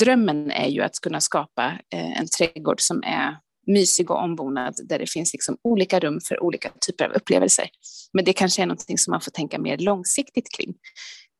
drömmen 0.00 0.50
är 0.50 0.68
ju 0.68 0.82
att 0.82 1.00
kunna 1.00 1.20
skapa 1.20 1.78
eh, 1.94 2.20
en 2.20 2.26
trädgård 2.38 2.80
som 2.80 3.02
är 3.02 3.36
mysig 3.66 4.10
och 4.10 4.22
ombonad, 4.22 4.74
där 4.84 4.98
det 4.98 5.10
finns 5.10 5.32
liksom 5.32 5.56
olika 5.62 5.98
rum 5.98 6.20
för 6.20 6.42
olika 6.42 6.70
typer 6.86 7.04
av 7.04 7.12
upplevelser. 7.12 7.68
Men 8.12 8.24
det 8.24 8.32
kanske 8.32 8.62
är 8.62 8.66
någonting 8.66 8.98
som 8.98 9.10
man 9.10 9.20
får 9.20 9.30
tänka 9.30 9.58
mer 9.58 9.78
långsiktigt 9.78 10.52
kring. 10.56 10.74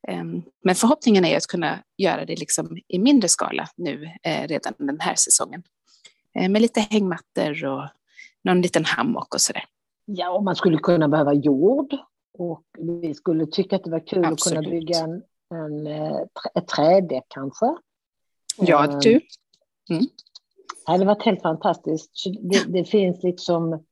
Ehm, 0.08 0.42
men 0.64 0.74
förhoppningen 0.74 1.24
är 1.24 1.36
att 1.36 1.46
kunna 1.46 1.78
göra 1.98 2.24
det 2.24 2.36
liksom 2.36 2.78
i 2.88 2.98
mindre 2.98 3.28
skala 3.28 3.68
nu 3.76 4.10
eh, 4.22 4.48
redan 4.48 4.72
den 4.78 5.00
här 5.00 5.14
säsongen. 5.14 5.62
Eh, 6.34 6.48
med 6.48 6.62
lite 6.62 6.80
hängmattor 6.80 7.64
och 7.64 7.88
någon 8.44 8.62
liten 8.62 8.84
hammock 8.84 9.34
och 9.34 9.40
sådär. 9.40 9.64
Ja, 10.04 10.30
och 10.30 10.44
man 10.44 10.56
skulle 10.56 10.78
kunna 10.78 11.08
behöva 11.08 11.32
jord 11.32 11.96
och 12.38 12.64
vi 13.02 13.14
skulle 13.14 13.46
tycka 13.46 13.76
att 13.76 13.84
det 13.84 13.90
var 13.90 14.06
kul 14.06 14.24
Absolut. 14.24 14.58
att 14.58 14.64
kunna 14.64 14.70
bygga 14.70 14.98
en, 14.98 15.22
en, 15.54 15.86
ett 16.54 16.68
trädäck 16.68 17.24
kanske. 17.28 17.66
Ja, 18.58 18.86
du. 18.86 19.20
Mm. 19.90 20.02
Det 20.86 20.92
hade 20.92 21.04
varit 21.04 21.22
helt 21.22 21.42
fantastiskt. 21.42 22.24
Det, 22.40 22.72
det, 22.72 22.84
finns 22.84 23.22
liksom, 23.22 23.84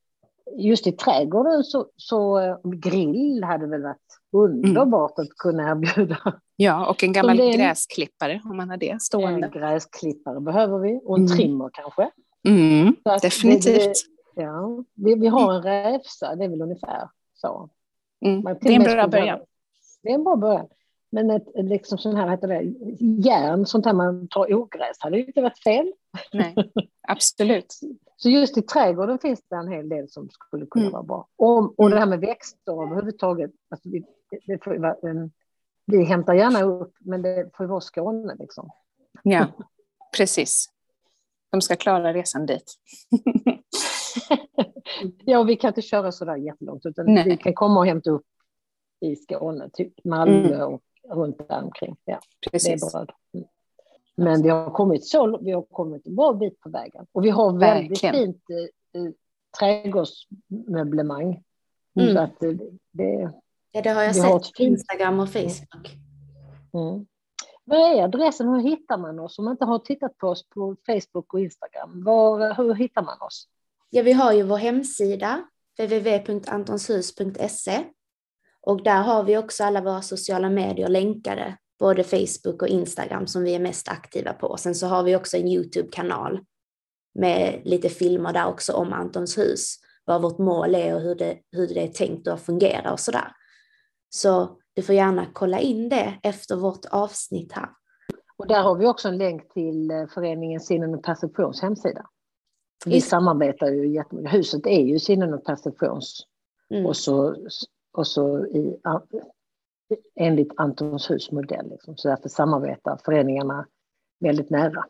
just 0.57 0.87
i 0.87 0.91
trädgården 0.91 1.63
så, 1.63 1.85
så 1.95 2.39
grill 2.63 3.43
hade 3.43 3.67
väl 3.67 3.81
varit 3.81 4.19
underbart 4.31 5.17
mm. 5.17 5.27
att 5.27 5.37
kunna 5.37 5.71
erbjuda. 5.71 6.17
Ja, 6.55 6.89
och 6.89 7.03
en 7.03 7.13
gammal 7.13 7.37
det, 7.37 7.51
gräsklippare 7.51 8.41
om 8.45 8.57
man 8.57 8.69
har 8.69 8.77
det 8.77 9.01
stående. 9.01 9.47
En 9.47 9.51
gräsklippare 9.51 10.39
behöver 10.39 10.79
vi 10.79 11.01
och 11.05 11.17
en 11.17 11.25
mm. 11.25 11.37
trimmer 11.37 11.69
kanske. 11.73 12.09
Mm, 12.47 12.95
definitivt. 13.21 13.93
Det, 14.35 14.41
ja, 14.41 14.83
vi, 14.93 15.15
vi 15.15 15.27
har 15.27 15.53
en 15.53 15.61
räfsa, 15.61 16.35
det 16.35 16.43
är 16.43 16.49
väl 16.49 16.61
ungefär 16.61 17.09
så. 17.33 17.69
Mm, 18.25 18.43
det 18.61 18.69
är 18.69 18.71
en 18.71 18.83
bra 18.83 19.07
början. 19.07 19.39
Det 20.03 20.09
är 20.09 20.13
en 20.13 20.23
bra 20.23 20.35
början. 20.35 20.67
Men 21.15 21.29
ett, 21.29 21.47
liksom 21.55 21.97
sån 21.97 22.15
här, 22.15 22.29
heter 22.29 22.47
det, 22.47 22.61
järn, 23.29 23.65
sånt 23.65 23.85
här 23.85 23.93
man 23.93 24.27
tar 24.27 24.53
ogräs, 24.53 24.97
hade 24.99 25.17
ju 25.17 25.25
inte 25.25 25.41
varit 25.41 25.59
fel. 25.59 25.93
Nej, 26.33 26.55
absolut. 27.07 27.79
Så 28.17 28.29
just 28.29 28.57
i 28.57 28.61
trädgården 28.61 29.19
finns 29.19 29.43
det 29.49 29.55
en 29.55 29.67
hel 29.67 29.89
del 29.89 30.09
som 30.09 30.29
skulle 30.29 30.65
kunna 30.65 30.85
mm. 30.85 30.93
vara 30.93 31.03
bra. 31.03 31.27
Och, 31.35 31.79
och 31.79 31.89
det 31.89 31.99
här 31.99 32.05
med 32.05 32.19
växter 32.19 32.83
överhuvudtaget, 32.83 33.51
alltså 33.69 33.89
vi, 33.89 34.05
det 34.47 34.63
får 34.63 34.77
vara, 34.77 34.95
um, 35.01 35.31
vi 35.85 36.03
hämtar 36.03 36.33
gärna 36.33 36.63
upp, 36.63 36.93
men 36.99 37.21
det 37.21 37.49
får 37.57 37.65
vara 37.65 37.81
Skåne 37.81 38.35
liksom. 38.39 38.69
Ja, 39.23 39.47
precis. 40.17 40.69
De 41.51 41.61
ska 41.61 41.75
klara 41.75 42.13
resan 42.13 42.45
dit. 42.45 42.75
ja, 45.25 45.43
vi 45.43 45.55
kan 45.55 45.67
inte 45.67 45.81
köra 45.81 46.11
så 46.11 46.25
där 46.25 46.35
jättelångt, 46.35 46.85
utan 46.85 47.05
Nej. 47.05 47.23
vi 47.25 47.37
kan 47.37 47.53
komma 47.53 47.79
och 47.79 47.85
hämta 47.85 48.11
upp 48.11 48.25
i 49.01 49.15
Skåne, 49.15 49.69
typ 49.73 50.05
Malmö 50.05 50.55
mm. 50.55 50.73
och 50.73 50.81
runt 51.09 51.49
där 51.49 51.63
omkring. 51.63 51.95
Ja, 52.05 52.19
Precis. 52.51 52.81
Det 52.81 52.87
är 52.87 52.91
bra. 52.91 53.05
Mm. 53.33 53.47
Men 54.15 54.43
vi 54.43 54.49
har 54.49 54.71
kommit 54.71 55.05
så 55.05 55.39
vi 55.41 55.51
har 55.51 55.61
kommit 55.61 56.07
en 56.07 56.15
bra 56.15 56.33
bit 56.33 56.59
på 56.59 56.69
vägen. 56.69 57.05
Och 57.11 57.25
vi 57.25 57.29
har 57.29 57.59
väldigt 57.59 58.03
Verkligen. 58.03 58.15
fint 58.15 58.43
eh, 58.49 59.01
eh 59.01 59.09
trädgårdsmöblemang. 59.59 61.43
Mm. 61.99 62.13
Så 62.13 62.19
att 62.19 62.39
det, 62.39 62.59
det, 62.91 63.31
ja, 63.71 63.81
det 63.81 63.89
har 63.89 64.03
jag 64.03 64.15
sett 64.15 64.53
på 64.57 64.63
Instagram 64.63 65.19
och 65.19 65.29
Facebook. 65.29 65.97
Mm. 66.73 67.05
Vad 67.63 67.79
är 67.79 68.03
adressen? 68.03 68.49
Hur 68.49 68.59
hittar 68.59 68.97
man 68.97 69.19
oss? 69.19 69.39
Om 69.39 69.45
man 69.45 69.51
inte 69.51 69.65
har 69.65 69.79
tittat 69.79 70.17
på 70.17 70.27
oss 70.27 70.49
på 70.49 70.75
Facebook 70.85 71.33
och 71.33 71.39
Instagram, 71.39 72.03
var, 72.03 72.55
hur 72.57 72.73
hittar 72.73 73.01
man 73.01 73.21
oss? 73.21 73.47
Ja, 73.89 74.03
vi 74.03 74.11
har 74.11 74.33
ju 74.33 74.43
vår 74.43 74.57
hemsida 74.57 75.47
www.antonshus.se 75.77 77.83
och 78.65 78.83
där 78.83 79.01
har 79.01 79.23
vi 79.23 79.37
också 79.37 79.63
alla 79.63 79.81
våra 79.81 80.01
sociala 80.01 80.49
medier 80.49 80.87
länkade, 80.87 81.57
både 81.79 82.03
Facebook 82.03 82.61
och 82.61 82.67
Instagram 82.67 83.27
som 83.27 83.43
vi 83.43 83.55
är 83.55 83.59
mest 83.59 83.89
aktiva 83.89 84.33
på. 84.33 84.57
Sen 84.57 84.75
så 84.75 84.87
har 84.87 85.03
vi 85.03 85.15
också 85.15 85.37
en 85.37 85.47
YouTube-kanal 85.47 86.39
med 87.15 87.61
lite 87.65 87.89
filmer 87.89 88.33
där 88.33 88.47
också 88.47 88.73
om 88.73 88.93
Antons 88.93 89.37
hus, 89.37 89.75
vad 90.05 90.21
vårt 90.21 90.37
mål 90.37 90.75
är 90.75 90.95
och 90.95 91.01
hur 91.01 91.15
det, 91.15 91.37
hur 91.51 91.67
det 91.67 91.83
är 91.83 91.87
tänkt 91.87 92.27
att 92.27 92.41
fungera 92.41 92.91
och 92.91 92.99
sådär. 92.99 93.31
Så 94.09 94.57
du 94.73 94.81
får 94.81 94.95
gärna 94.95 95.25
kolla 95.33 95.59
in 95.59 95.89
det 95.89 96.19
efter 96.23 96.55
vårt 96.55 96.85
avsnitt 96.85 97.51
här. 97.51 97.69
Och 98.37 98.47
där 98.47 98.63
har 98.63 98.75
vi 98.75 98.87
också 98.87 99.07
en 99.07 99.17
länk 99.17 99.53
till 99.53 99.91
eh, 99.91 100.07
föreningen 100.07 100.59
Sinnen 100.59 100.95
och 100.95 101.03
Perceptions 101.03 101.61
hemsida. 101.61 102.05
Vi 102.85 103.01
samarbetar 103.01 103.67
ju 103.67 103.93
jättemycket. 103.93 104.33
Huset 104.33 104.67
är 104.67 104.81
ju 104.81 104.99
Sinnen 104.99 105.33
och 105.33 105.45
Perceptions. 105.45 106.27
Mm. 106.69 106.85
Och 106.85 106.97
så 106.97 107.35
och 107.97 108.07
så 108.07 108.45
i, 108.45 108.79
enligt 110.15 110.53
Antons 110.57 111.09
hus 111.09 111.31
modell. 111.31 111.69
Liksom. 111.69 111.97
Så 111.97 112.07
därför 112.07 112.29
samarbetar 112.29 112.99
föreningarna 113.05 113.67
väldigt 114.19 114.49
nära. 114.49 114.85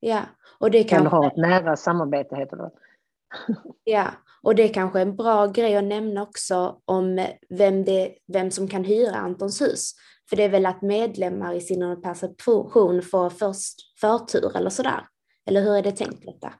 Ja, 0.00 0.22
och 0.58 0.70
det 0.70 0.84
kan... 0.84 1.00
Eller 1.00 1.10
ha 1.10 1.26
ett 1.26 1.36
nära 1.36 1.76
samarbete 1.76 2.36
heter 2.36 2.56
det. 2.56 2.70
Ja, 3.84 4.06
och 4.42 4.54
det 4.54 4.62
är 4.62 4.74
kanske 4.74 5.00
en 5.00 5.16
bra 5.16 5.46
grej 5.46 5.76
att 5.76 5.84
nämna 5.84 6.22
också 6.22 6.80
om 6.84 7.26
vem, 7.48 7.84
det, 7.84 8.14
vem 8.26 8.50
som 8.50 8.68
kan 8.68 8.84
hyra 8.84 9.16
Antons 9.16 9.60
hus. 9.60 9.92
För 10.28 10.36
det 10.36 10.42
är 10.42 10.48
väl 10.48 10.66
att 10.66 10.82
medlemmar 10.82 11.54
i 11.54 11.60
sin 11.60 12.02
perception 12.02 13.02
får 13.02 13.30
först 13.30 13.98
förtur 14.00 14.56
eller 14.56 14.70
sådär. 14.70 15.06
Eller 15.46 15.62
hur 15.62 15.76
är 15.76 15.82
det 15.82 15.92
tänkt 15.92 16.26
detta? 16.26 16.52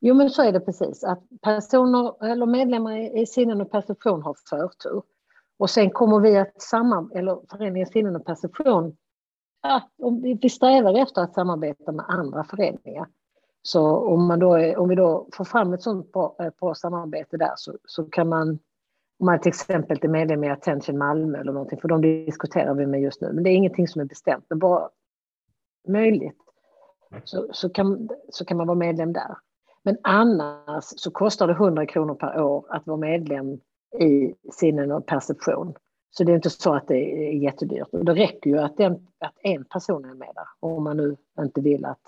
Jo, 0.00 0.14
men 0.14 0.30
så 0.30 0.42
är 0.42 0.52
det 0.52 0.60
precis. 0.60 1.04
Att 1.04 1.22
personer 1.42 2.24
eller 2.24 2.46
medlemmar 2.46 3.18
i 3.18 3.26
sinnen 3.26 3.60
och 3.60 3.70
perception 3.70 4.22
har 4.22 4.36
förtur. 4.50 5.02
Och 5.58 5.70
sen 5.70 5.90
kommer 5.90 6.20
vi 6.20 6.36
att 6.36 6.62
samarbeta, 6.62 7.18
eller 7.18 7.40
föreningen 7.50 7.86
Sinnen 7.86 8.16
och 8.16 8.24
Perception, 8.24 8.96
att 9.62 9.90
vi 10.40 10.48
strävar 10.50 11.02
efter 11.02 11.22
att 11.22 11.34
samarbeta 11.34 11.92
med 11.92 12.04
andra 12.08 12.44
föreningar. 12.44 13.06
Så 13.62 13.96
om, 13.96 14.26
man 14.26 14.38
då 14.38 14.54
är, 14.54 14.78
om 14.78 14.88
vi 14.88 14.94
då 14.94 15.28
får 15.32 15.44
fram 15.44 15.72
ett 15.72 15.82
sådant 15.82 16.12
bra, 16.12 16.36
bra 16.60 16.74
samarbete 16.74 17.36
där 17.36 17.52
så, 17.56 17.78
så 17.84 18.04
kan 18.04 18.28
man, 18.28 18.48
om 19.18 19.26
man 19.26 19.40
till 19.40 19.48
exempel 19.48 19.98
är 20.02 20.08
medlem 20.08 20.44
i 20.44 20.50
Attention 20.50 20.98
Malmö 20.98 21.38
eller 21.38 21.52
någonting, 21.52 21.80
för 21.80 21.88
de 21.88 22.00
diskuterar 22.00 22.74
vi 22.74 22.86
med 22.86 23.00
just 23.00 23.20
nu, 23.20 23.32
men 23.32 23.44
det 23.44 23.50
är 23.50 23.54
ingenting 23.54 23.88
som 23.88 24.00
är 24.00 24.04
bestämt, 24.04 24.44
men 24.48 24.58
bara 24.58 24.88
möjligt, 25.88 26.38
så, 27.24 27.48
så, 27.52 27.70
kan, 27.70 28.08
så 28.28 28.44
kan 28.44 28.56
man 28.56 28.66
vara 28.66 28.78
medlem 28.78 29.12
där. 29.12 29.36
Men 29.82 29.96
annars 30.02 30.84
så 30.84 31.10
kostar 31.10 31.46
det 31.46 31.52
100 31.52 31.86
kronor 31.86 32.14
per 32.14 32.42
år 32.42 32.66
att 32.68 32.86
vara 32.86 32.96
medlem 32.96 33.60
i 34.00 34.34
sinnen 34.52 34.92
och 34.92 35.06
perception. 35.06 35.74
Så 36.10 36.24
det 36.24 36.32
är 36.32 36.36
inte 36.36 36.50
så 36.50 36.74
att 36.74 36.88
det 36.88 37.28
är 37.28 37.32
jättedyrt. 37.32 37.88
Och 37.92 38.04
det 38.04 38.14
räcker 38.14 38.50
ju 38.50 38.58
att, 38.58 38.80
en, 38.80 39.06
att 39.18 39.34
en 39.42 39.64
person 39.64 40.04
är 40.04 40.14
med 40.14 40.30
där, 40.34 40.46
om 40.60 40.84
man 40.84 40.96
nu 40.96 41.16
inte 41.40 41.60
vill 41.60 41.84
att... 41.84 42.00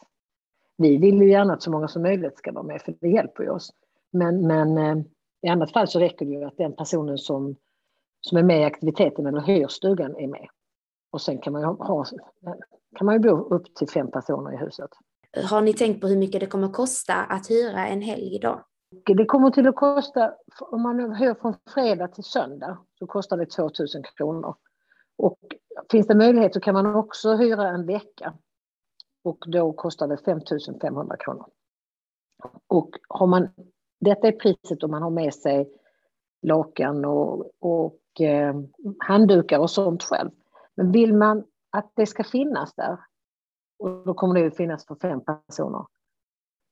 Vi 0.77 0.97
vill 0.97 1.23
ju 1.23 1.31
gärna 1.31 1.55
att 1.55 1.63
så 1.63 1.71
många 1.71 1.89
som 1.89 2.03
möjligt 2.03 2.39
ska 2.39 2.53
vara 2.53 2.65
med, 2.65 2.83
för 2.83 2.95
det 3.01 3.09
hjälper 3.09 3.43
ju 3.43 3.51
oss. 3.51 3.73
Men, 4.11 4.47
men 4.47 4.79
eh, 4.79 5.05
i 5.43 5.49
annat 5.49 5.73
fall 5.73 5.89
så 5.89 6.01
räcker 6.01 6.27
det 6.27 6.33
ju 6.33 6.45
att 6.45 6.57
den 6.57 6.73
personen 6.73 7.19
som, 7.19 7.57
som 8.21 8.39
är 8.39 8.43
med 8.43 8.61
i 8.61 8.65
aktiviteten 8.65 9.27
eller 9.27 9.41
hyr 9.41 9.67
stugan 9.67 10.17
är 10.17 10.27
med. 10.27 10.49
Och 11.11 11.21
sen 11.21 11.39
kan 11.39 11.53
man 11.53 11.63
ju, 11.63 11.67
ha, 11.67 12.05
kan 12.97 13.07
man 13.07 13.15
ju 13.15 13.19
bo 13.19 13.55
upp 13.55 13.75
till 13.75 13.89
fem 13.89 14.11
personer 14.11 14.53
i 14.53 14.57
huset. 14.57 14.91
Har 15.37 15.61
ni 15.61 15.73
tänkt 15.75 16.01
på 16.01 16.07
hur 16.07 16.17
mycket 16.17 16.41
det 16.41 16.47
kommer 16.47 16.67
att 16.67 16.73
kosta 16.73 17.15
att 17.15 17.51
hyra 17.51 17.87
en 17.87 18.03
helg 18.03 18.35
idag? 18.35 18.65
Det 19.07 19.25
kommer 19.25 19.51
till 19.51 19.69
att 19.69 19.77
kosta, 19.77 20.35
om 20.61 20.83
man 20.83 21.15
hyr 21.15 21.35
från 21.35 21.55
fredag 21.75 22.09
till 22.09 22.25
söndag, 22.25 22.79
så 22.99 23.07
kostar 23.07 23.37
det 23.37 23.47
2000 23.47 24.03
kronor. 24.17 24.57
Och 25.19 25.39
finns 25.91 26.07
det 26.07 26.15
möjlighet 26.15 26.55
så 26.55 26.61
kan 26.61 26.75
man 26.75 26.95
också 26.95 27.37
hyra 27.37 27.69
en 27.69 27.87
vecka. 27.87 28.35
Och 29.25 29.45
då 29.47 29.73
kostar 29.73 30.09
det 30.09 30.19
5500 30.25 31.17
kronor. 31.17 31.47
Och 32.67 32.91
har 33.09 33.27
man, 33.27 33.49
detta 34.01 34.29
är 34.29 34.33
priset 34.33 34.83
om 34.83 34.91
man 34.91 35.03
har 35.03 35.11
med 35.11 35.35
sig 35.35 35.69
lakan 36.43 37.05
och, 37.05 37.51
och 37.61 38.21
eh, 38.21 38.55
handdukar 38.99 39.59
och 39.59 39.71
sånt 39.71 40.03
själv. 40.03 40.31
Men 40.75 40.93
vill 40.93 41.15
man 41.15 41.45
att 41.71 41.93
det 41.95 42.07
ska 42.07 42.25
finnas 42.25 42.75
där, 42.75 42.99
och 43.83 44.07
då 44.07 44.15
kommer 44.15 44.41
det 44.41 44.47
att 44.47 44.57
finnas 44.57 44.87
för 44.87 44.95
fem 44.95 45.21
personer, 45.25 45.87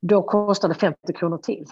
då 0.02 0.23
kostar 0.23 0.69
det 0.69 0.75
50 0.75 1.12
kronor 1.12 1.38
till. 1.38 1.67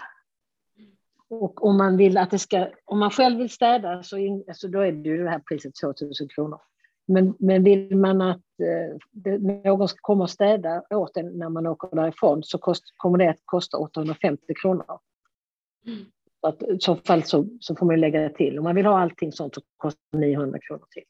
Och 1.29 1.65
om 1.65 1.77
man 1.77 1.97
vill 1.97 2.17
att 2.17 2.31
det 2.31 2.39
ska, 2.39 2.67
om 2.85 2.99
man 2.99 3.11
själv 3.11 3.37
vill 3.37 3.49
städa 3.49 4.03
så, 4.03 4.17
in, 4.17 4.43
alltså 4.47 4.67
då 4.67 4.79
är 4.79 4.91
det 4.91 5.09
ju 5.09 5.23
det 5.23 5.29
här 5.29 5.39
priset 5.39 5.75
2000 5.83 6.27
kronor. 6.27 6.61
Men, 7.07 7.35
men 7.39 7.63
vill 7.63 7.97
man 7.97 8.21
att 8.21 8.37
eh, 8.37 8.97
det, 9.11 9.37
någon 9.37 9.87
ska 9.87 9.97
komma 10.01 10.23
och 10.23 10.29
städa 10.29 10.83
åt 10.89 11.17
en 11.17 11.37
när 11.37 11.49
man 11.49 11.67
åker 11.67 11.95
därifrån 11.95 12.43
så 12.43 12.57
kost, 12.57 12.83
kommer 12.97 13.17
det 13.17 13.29
att 13.29 13.41
kosta 13.45 13.77
850 13.77 14.53
kronor. 14.61 14.99
Mm. 15.85 15.99
Att, 16.41 16.63
I 16.63 16.77
så 16.79 16.95
fall 16.95 17.23
så, 17.23 17.47
så 17.59 17.75
får 17.75 17.85
man 17.85 17.99
lägga 17.99 18.21
det 18.21 18.29
till. 18.29 18.57
Om 18.57 18.63
man 18.63 18.75
vill 18.75 18.85
ha 18.85 18.99
allting 18.99 19.31
sånt 19.31 19.55
så 19.55 19.61
kostar 19.77 20.01
det 20.11 20.17
900 20.17 20.59
kronor 20.59 20.85
till. 20.91 21.03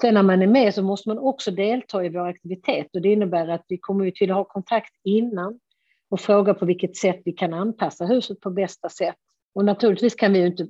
Sen 0.00 0.14
när 0.14 0.22
man 0.22 0.42
är 0.42 0.46
med 0.46 0.74
så 0.74 0.82
måste 0.82 1.08
man 1.08 1.18
också 1.18 1.50
delta 1.50 2.04
i 2.04 2.08
vår 2.08 2.26
aktivitet 2.26 2.86
och 2.94 3.02
det 3.02 3.12
innebär 3.12 3.48
att 3.48 3.64
vi 3.68 3.78
kommer 3.78 4.10
till 4.10 4.30
att 4.30 4.36
ha 4.36 4.44
kontakt 4.44 4.92
innan 5.04 5.60
och 6.10 6.20
fråga 6.20 6.54
på 6.54 6.66
vilket 6.66 6.96
sätt 6.96 7.20
vi 7.24 7.32
kan 7.32 7.54
anpassa 7.54 8.04
huset 8.04 8.40
på 8.40 8.50
bästa 8.50 8.88
sätt. 8.88 9.16
Och 9.54 9.64
naturligtvis 9.64 10.14
kan 10.14 10.32
vi 10.32 10.38
ju 10.38 10.46
inte, 10.46 10.66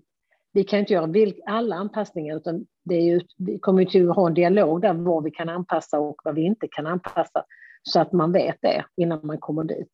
vi 0.52 0.64
kan 0.64 0.78
inte 0.78 0.92
göra 0.92 1.32
alla 1.46 1.76
anpassningar 1.76 2.36
utan 2.36 2.66
det 2.84 2.94
är 2.94 3.02
ju, 3.02 3.20
vi 3.36 3.58
kommer 3.58 3.84
till 3.84 4.10
att 4.10 4.16
ha 4.16 4.26
en 4.26 4.34
dialog 4.34 4.82
där 4.82 4.92
vad 4.92 5.24
vi 5.24 5.30
kan 5.30 5.48
anpassa 5.48 5.98
och 5.98 6.20
vad 6.24 6.34
vi 6.34 6.42
inte 6.42 6.68
kan 6.70 6.86
anpassa 6.86 7.44
så 7.82 8.00
att 8.00 8.12
man 8.12 8.32
vet 8.32 8.56
det 8.60 8.84
innan 8.96 9.20
man 9.22 9.38
kommer 9.38 9.64
dit. 9.64 9.88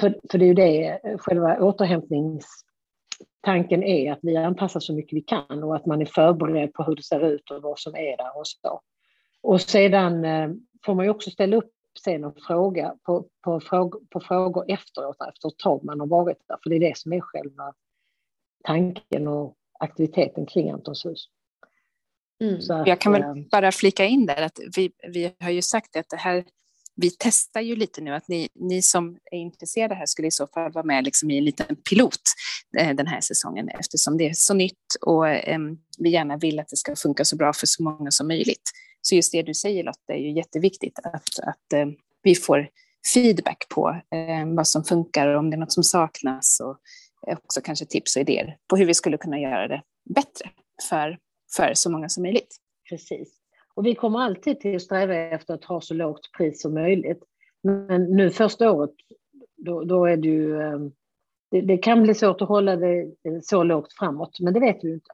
För, 0.00 0.20
för 0.30 0.38
det 0.38 0.44
är 0.44 0.48
ju 0.48 0.54
det 0.54 1.00
eh, 1.04 1.18
själva 1.18 1.60
återhämtnings 1.60 2.64
återhämtningstanken 3.48 3.82
är 3.82 4.12
att 4.12 4.18
vi 4.22 4.36
anpassar 4.36 4.80
så 4.80 4.92
mycket 4.92 5.16
vi 5.16 5.20
kan 5.20 5.64
och 5.64 5.76
att 5.76 5.86
man 5.86 6.00
är 6.02 6.06
förberedd 6.06 6.72
på 6.72 6.82
hur 6.82 6.96
det 6.96 7.02
ser 7.02 7.26
ut 7.26 7.50
och 7.50 7.62
vad 7.62 7.78
som 7.78 7.94
är 7.94 8.16
där 8.16 8.38
och 8.38 8.46
så. 8.46 8.80
Och 9.42 9.60
sedan 9.60 10.24
eh, 10.24 10.50
får 10.84 10.94
man 10.94 11.04
ju 11.04 11.10
också 11.10 11.30
ställa 11.30 11.56
upp 11.56 11.72
sen 12.04 12.24
och 12.24 12.38
fråga 12.46 12.94
på, 13.02 13.28
på, 13.44 13.60
frågor, 13.60 14.00
på 14.10 14.20
frågor 14.20 14.64
efteråt, 14.68 15.16
efter 15.28 15.48
ett 15.48 15.58
tag 15.58 15.84
man 15.84 16.00
har 16.00 16.06
varit 16.06 16.38
där, 16.48 16.56
för 16.62 16.70
det 16.70 16.76
är 16.76 16.80
det 16.80 16.96
som 16.96 17.12
är 17.12 17.20
själva 17.20 17.74
tanken 18.64 19.28
och 19.28 19.54
aktiviteten 19.80 20.46
kring 20.46 20.70
Antons 20.70 21.06
hus. 21.06 21.28
Mm. 22.40 22.54
Att, 22.70 22.86
jag 22.86 23.00
kan 23.00 23.12
väl 23.12 23.22
äh, 23.22 23.34
bara 23.50 23.72
flika 23.72 24.04
in 24.04 24.26
där 24.26 24.42
att 24.42 24.58
vi, 24.76 24.92
vi 25.08 25.34
har 25.40 25.50
ju 25.50 25.62
sagt 25.62 25.96
att 25.96 26.08
det 26.10 26.16
här, 26.16 26.44
vi 27.00 27.10
testar 27.18 27.60
ju 27.60 27.76
lite 27.76 28.00
nu 28.00 28.14
att 28.14 28.28
ni, 28.28 28.48
ni 28.54 28.82
som 28.82 29.18
är 29.30 29.38
intresserade 29.38 29.94
här 29.94 30.06
skulle 30.06 30.28
i 30.28 30.30
så 30.30 30.46
fall 30.46 30.72
vara 30.72 30.84
med 30.84 31.04
liksom 31.04 31.30
i 31.30 31.38
en 31.38 31.44
liten 31.44 31.76
pilot 31.76 32.20
eh, 32.78 32.94
den 32.94 33.06
här 33.06 33.20
säsongen 33.20 33.68
eftersom 33.68 34.16
det 34.16 34.28
är 34.28 34.32
så 34.34 34.54
nytt 34.54 34.96
och 35.00 35.28
ehm, 35.28 35.78
vi 35.98 36.10
gärna 36.10 36.36
vill 36.36 36.58
att 36.58 36.68
det 36.68 36.76
ska 36.76 36.96
funka 36.96 37.24
så 37.24 37.36
bra 37.36 37.52
för 37.52 37.66
så 37.66 37.82
många 37.82 38.10
som 38.10 38.28
möjligt. 38.28 38.70
Så 39.02 39.14
just 39.14 39.32
det 39.32 39.42
du 39.42 39.54
säger 39.54 39.84
Lotta 39.84 40.12
är 40.12 40.18
ju 40.18 40.32
jätteviktigt 40.32 40.98
att, 40.98 41.38
att 41.42 41.72
eh, 41.72 41.86
vi 42.22 42.34
får 42.34 42.68
feedback 43.14 43.66
på 43.68 44.00
ehm, 44.14 44.56
vad 44.56 44.68
som 44.68 44.84
funkar 44.84 45.26
och 45.26 45.38
om 45.38 45.50
det 45.50 45.56
är 45.56 45.58
något 45.58 45.72
som 45.72 45.84
saknas 45.84 46.60
och 46.60 46.78
eh, 47.30 47.38
också 47.44 47.60
kanske 47.60 47.84
tips 47.84 48.16
och 48.16 48.22
idéer 48.22 48.56
på 48.68 48.76
hur 48.76 48.84
vi 48.84 48.94
skulle 48.94 49.18
kunna 49.18 49.38
göra 49.38 49.68
det 49.68 49.82
bättre 50.14 50.50
för, 50.88 51.18
för 51.56 51.74
så 51.74 51.90
många 51.90 52.08
som 52.08 52.22
möjligt. 52.22 52.56
Precis. 52.88 53.37
Och 53.78 53.86
vi 53.86 53.94
kommer 53.94 54.18
alltid 54.18 54.60
till 54.60 54.76
att 54.76 54.82
sträva 54.82 55.14
efter 55.14 55.54
att 55.54 55.64
ha 55.64 55.80
så 55.80 55.94
lågt 55.94 56.32
pris 56.32 56.62
som 56.62 56.74
möjligt. 56.74 57.22
Men 57.62 58.04
nu 58.04 58.30
första 58.30 58.72
året, 58.72 58.90
då, 59.56 59.84
då 59.84 60.06
är 60.06 60.16
det 60.16 60.28
ju... 60.28 60.60
Ehm, 60.60 60.92
det, 61.50 61.60
det, 61.60 61.78
kan 61.78 62.02
bli 62.02 62.14
svårt 62.14 62.42
att 62.42 62.48
hålla 62.48 62.76
det 62.76 63.00
eh, 63.00 63.40
så 63.42 63.62
lågt 63.62 63.92
framåt, 63.92 64.40
men 64.40 64.54
det 64.54 64.60
vet 64.60 64.84
vi 64.84 64.92
inte. 64.92 65.10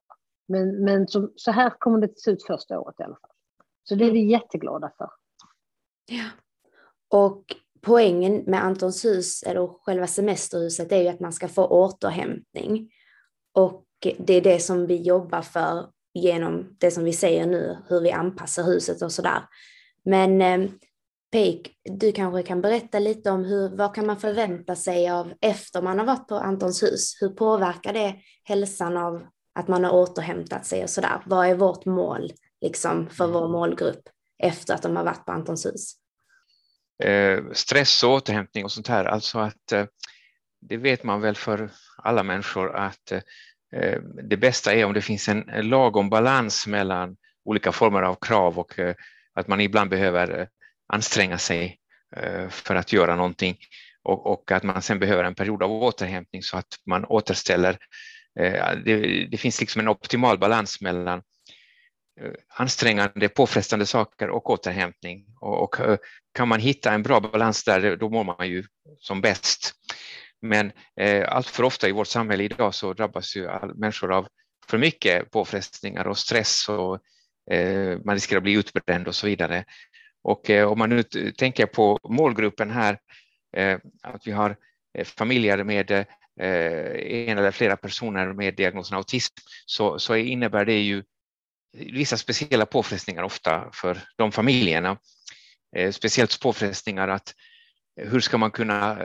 Men, 0.49 0.85
men 0.85 1.09
så, 1.09 1.31
så 1.37 1.51
här 1.51 1.71
kommer 1.79 1.99
det 1.99 2.05
att 2.05 2.19
se 2.19 2.31
ut 2.31 2.43
första 2.43 2.81
året 2.81 3.01
i 3.01 3.03
alla 3.03 3.17
fall. 3.17 3.31
Så 3.85 3.95
det 3.95 4.05
är 4.05 4.13
vi 4.13 4.31
jätteglada 4.31 4.93
för. 4.99 5.11
Ja. 6.11 6.25
Och 7.09 7.45
poängen 7.81 8.45
med 8.47 8.65
Antons 8.65 9.05
hus, 9.05 9.43
eller 9.43 9.67
själva 9.67 10.07
semesterhuset, 10.07 10.93
är 10.93 11.03
ju 11.03 11.09
att 11.09 11.21
man 11.21 11.33
ska 11.33 11.49
få 11.49 11.67
återhämtning. 11.67 12.91
Och 13.53 13.87
det 14.19 14.35
är 14.35 14.41
det 14.41 14.59
som 14.59 14.87
vi 14.87 15.03
jobbar 15.03 15.43
för 15.43 15.94
genom 16.15 16.77
det 16.79 16.91
som 16.91 17.05
vi 17.05 17.13
säger 17.13 17.47
nu, 17.47 17.77
hur 17.89 18.01
vi 18.01 18.13
anpassar 18.13 18.63
huset 18.63 19.03
och 19.03 19.13
sådär. 19.13 19.43
Men 20.05 20.43
eh, 20.43 20.71
Peik, 21.33 21.73
du 21.85 22.13
kanske 22.13 22.43
kan 22.43 22.61
berätta 22.61 22.99
lite 22.99 23.31
om 23.31 23.45
hur, 23.45 23.69
vad 23.69 23.95
kan 23.95 24.07
man 24.07 24.21
förvänta 24.21 24.77
sig 24.77 25.11
av 25.11 25.33
efter 25.41 25.83
man 25.83 25.99
har 25.99 26.07
varit 26.07 26.29
på 26.29 26.35
Antons 26.35 26.83
hus? 26.83 27.19
Hur 27.21 27.29
påverkar 27.29 27.93
det 27.93 28.17
hälsan 28.45 28.97
av 28.97 29.27
att 29.55 29.69
man 29.69 29.85
har 29.85 29.91
återhämtat 29.91 30.67
sig 30.67 30.83
och 30.83 30.91
sådär? 30.91 31.23
Vad 31.27 31.47
är 31.47 31.55
vårt 31.55 31.85
mål 31.85 32.33
liksom, 32.61 33.09
för 33.11 33.27
vår 33.27 33.49
målgrupp 33.49 34.03
efter 34.43 34.75
att 34.75 34.83
de 34.83 34.97
har 34.97 35.05
varit 35.05 35.25
på 35.27 35.33
Antons 35.33 35.67
hus? 35.67 35.95
Eh, 37.03 37.39
stress 37.53 38.03
och 38.03 38.11
återhämtning 38.11 38.65
och 38.65 38.73
sånt 38.73 38.89
här, 38.89 39.05
alltså 39.05 39.39
att 39.39 39.73
eh, 39.73 39.87
det 40.61 40.77
vet 40.77 41.05
man 41.05 41.21
väl 41.21 41.37
för 41.37 41.71
alla 41.97 42.23
människor 42.23 42.77
att 42.77 43.13
eh, 43.13 43.21
Eh, 43.75 44.01
det 44.23 44.37
bästa 44.37 44.75
är 44.75 44.85
om 44.85 44.93
det 44.93 45.03
finns 45.03 45.29
en 45.29 45.45
lagom 45.63 46.11
balans 46.11 46.67
mellan 46.67 47.17
olika 47.45 47.73
former 47.73 48.03
av 48.03 48.15
krav 48.15 48.59
och 48.59 48.79
eh, 48.79 48.95
att 49.35 49.49
man 49.49 49.61
ibland 49.61 49.91
behöver 49.91 50.41
eh, 50.41 50.47
anstränga 50.89 51.39
sig 51.39 51.79
för 52.49 52.75
att 52.75 52.93
göra 52.93 53.17
någonting 53.17 53.57
och, 54.03 54.53
att 54.53 54.63
man 54.63 54.83
sen 54.83 54.99
behöver 54.99 55.25
en 55.25 55.35
period 55.35 55.63
av 55.63 55.73
återhämtning 55.73 56.43
så 56.43 56.57
att 56.57 56.67
man 56.87 57.05
återställer. 57.05 57.79
Det, 58.85 59.27
det 59.31 59.37
finns 59.37 59.61
liksom 59.61 59.81
en 59.81 59.89
optimal 59.89 60.39
balans 60.39 60.81
mellan 60.81 61.23
ansträngande, 62.49 63.29
påfrestande 63.29 63.87
saker 63.87 64.31
och 64.31 64.51
återhämtning. 64.51 65.27
Och, 65.41 65.63
och, 65.63 65.77
kan 66.35 66.49
man 66.49 66.61
hitta 66.61 66.93
en 66.93 67.03
bra 67.03 67.21
balans 67.21 67.65
där, 67.65 67.97
då 67.97 68.11
mår 68.11 68.25
man 68.25 68.49
ju 68.49 68.65
som 68.99 69.21
bäst. 69.21 69.73
Men 70.45 70.73
eh, 71.01 71.25
allt 71.29 71.47
för 71.47 71.63
ofta 71.63 71.89
i 71.89 71.93
vårt 71.93 72.09
samhälle 72.09 72.45
idag 72.45 72.75
så 72.75 72.93
drabbas 72.93 73.37
ju 73.37 73.49
all, 73.49 73.75
människor 73.75 74.13
av 74.13 74.29
för 74.67 74.79
mycket 74.79 75.31
påfrestningar 75.31 76.07
och 76.07 76.19
stress 76.19 76.69
och 76.69 76.99
eh, 77.55 77.99
man 78.05 78.15
riskerar 78.15 78.37
att 78.37 78.43
bli 78.43 78.53
utbränd 78.53 79.09
och 79.09 79.15
så 79.15 79.27
vidare. 79.27 79.65
Och 80.23 80.51
eh, 80.51 80.69
om 80.69 80.79
man 80.79 80.91
nu 80.91 81.03
tänker 81.33 81.67
på 81.67 81.99
målgruppen 82.09 82.71
här, 82.71 82.99
eh, 83.57 83.79
att 84.03 84.27
vi 84.27 84.33
har 84.33 84.57
eh, 84.99 85.05
familjer 85.05 85.65
med 85.65 85.91
eh, 85.91 86.07
en 87.29 87.39
eller 87.39 87.51
flera 87.51 87.77
personer 87.77 88.33
med 88.33 88.55
diagnosen 88.55 88.97
autism, 88.97 89.35
så, 89.67 89.99
så 89.99 90.17
innebär 90.17 90.65
det 90.65 90.81
ju 90.81 91.03
vissa 91.73 92.17
speciella 92.17 92.67
påfrestningar 92.67 93.23
ofta 93.23 93.71
för 93.73 93.99
de 94.17 94.33
familjerna. 94.33 94.99
Eh, 95.77 95.91
speciellt 95.91 96.41
påfrestningar 96.41 97.09
att 97.09 97.35
eh, 98.01 98.09
hur 98.09 98.21
ska 98.21 98.39
man 98.39 98.51
kunna 98.51 98.99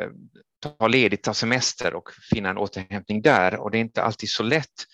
ta 0.60 0.88
ledigt, 0.88 1.24
ta 1.24 1.34
semester 1.34 1.93
och 1.93 2.10
finna 2.30 2.50
en 2.50 2.58
återhämtning 2.58 3.22
där. 3.22 3.56
Och 3.56 3.72
det 3.72 3.78
är 3.78 3.82
inte 3.82 4.04
alltid 4.04 4.30
så 4.30 4.43
lätt 4.43 4.86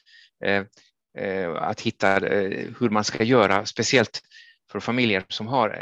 eh, 0.45 0.63
eh, 1.17 1.55
att 1.55 1.81
hitta 1.81 2.27
eh, 2.27 2.67
hur 2.79 2.89
man 2.89 3.03
ska 3.03 3.23
göra, 3.23 3.65
speciellt 3.65 4.21
för 4.71 4.79
familjer 4.79 5.25
som 5.29 5.47
har 5.47 5.79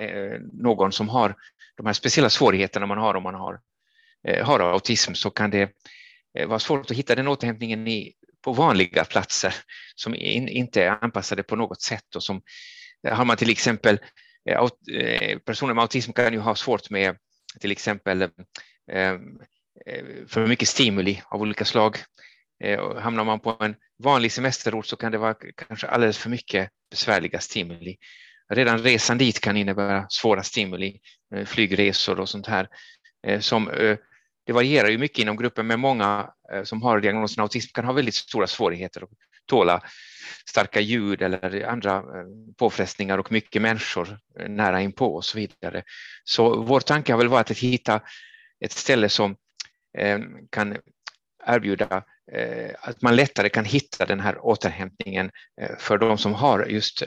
någon 0.63 0.91
som 0.91 1.09
har 1.09 1.35
de 1.77 1.85
här 1.85 1.93
speciella 1.93 2.29
svårigheterna 2.29 2.85
man 2.85 2.97
har 2.97 3.15
om 3.15 3.23
man 3.23 3.35
har, 3.35 3.59
har 4.43 4.59
autism 4.59 5.13
så 5.13 5.29
kan 5.29 5.49
det 5.49 5.71
vara 6.47 6.59
svårt 6.59 6.91
att 6.91 6.97
hitta 6.97 7.15
den 7.15 7.27
återhämtningen 7.27 7.87
i 7.87 8.13
på 8.43 8.53
vanliga 8.53 9.05
platser 9.05 9.55
som 9.95 10.15
in, 10.15 10.47
inte 10.47 10.83
är 10.83 11.03
anpassade 11.03 11.43
på 11.43 11.55
något 11.55 11.81
sätt. 11.81 12.15
Och 12.15 12.23
som 12.23 12.41
har 13.07 13.25
man 13.25 13.37
till 13.37 13.49
exempel 13.49 13.99
eh, 14.49 14.69
eh, 14.97 15.37
personer 15.39 15.73
med 15.73 15.81
autism 15.81 16.11
kan 16.11 16.33
ju 16.33 16.39
ha 16.39 16.55
svårt 16.55 16.89
med 16.89 17.17
till 17.59 17.71
exempel 17.71 18.29
Eh, 19.85 20.03
för 20.27 20.47
mycket 20.47 20.67
stimuli 20.67 21.21
av 21.25 21.41
olika 21.41 21.65
slag. 21.65 21.97
Eh, 22.63 22.97
hamnar 22.97 23.23
man 23.23 23.39
på 23.39 23.57
en 23.59 23.75
vanlig 24.03 24.31
semesterort 24.31 24.85
så 24.85 24.95
kan 24.95 25.11
det 25.11 25.17
vara 25.17 25.35
kanske 25.67 25.87
alldeles 25.87 26.17
för 26.17 26.29
mycket 26.29 26.69
besvärliga 26.91 27.39
stimuli. 27.39 27.97
Redan 28.53 28.79
resan 28.79 29.17
dit 29.17 29.39
kan 29.39 29.57
innebära 29.57 30.05
svåra 30.09 30.43
stimuli, 30.43 30.99
eh, 31.35 31.45
flygresor 31.45 32.19
och 32.19 32.29
sånt 32.29 32.47
här 32.47 32.67
som 33.39 33.65
det 34.45 34.53
varierar 34.53 34.89
ju 34.89 34.97
mycket 34.97 35.19
inom 35.19 35.37
gruppen, 35.37 35.67
men 35.67 35.79
många 35.79 36.29
som 36.63 36.81
har 36.81 36.99
diagnosen 36.99 37.41
autism 37.41 37.71
kan 37.73 37.85
ha 37.85 37.93
väldigt 37.93 38.15
stora 38.15 38.47
svårigheter 38.47 39.03
att 39.03 39.09
tåla 39.45 39.81
starka 40.49 40.79
ljud 40.79 41.21
eller 41.21 41.63
andra 41.63 42.03
påfrestningar 42.57 43.17
och 43.17 43.31
mycket 43.31 43.61
människor 43.61 44.19
nära 44.47 44.81
inpå 44.81 45.15
och 45.15 45.25
så 45.25 45.37
vidare. 45.37 45.83
Så 46.23 46.61
vår 46.61 46.79
tanke 46.79 47.13
har 47.13 47.17
väl 47.17 47.27
varit 47.27 47.51
att 47.51 47.57
hitta 47.57 48.01
ett 48.65 48.71
ställe 48.71 49.09
som 49.09 49.35
Eh, 49.97 50.19
kan 50.49 50.77
erbjuda 51.45 52.03
eh, 52.31 52.71
att 52.79 53.01
man 53.01 53.15
lättare 53.15 53.49
kan 53.49 53.65
hitta 53.65 54.05
den 54.05 54.19
här 54.19 54.45
återhämtningen 54.45 55.31
eh, 55.61 55.77
för 55.77 55.97
de 55.97 56.17
som 56.17 56.33
har 56.33 56.65
just 56.65 57.03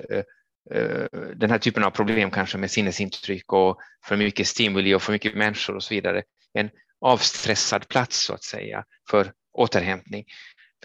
den 1.35 1.51
här 1.51 1.59
typen 1.59 1.85
av 1.85 1.91
problem 1.91 2.31
kanske 2.31 2.59
med 2.59 2.71
sinnesintryck 2.71 3.53
och 3.53 3.79
för 4.05 4.17
mycket 4.17 4.47
stimuli 4.47 4.95
och 4.95 5.03
för 5.03 5.13
mycket 5.13 5.35
människor 5.35 5.77
och 5.77 5.83
så 5.83 5.95
vidare. 5.95 6.23
En 6.53 6.71
avstressad 7.01 7.89
plats 7.89 8.25
så 8.25 8.35
att 8.35 8.43
säga 8.43 8.85
för 9.11 9.33
återhämtning. 9.53 10.25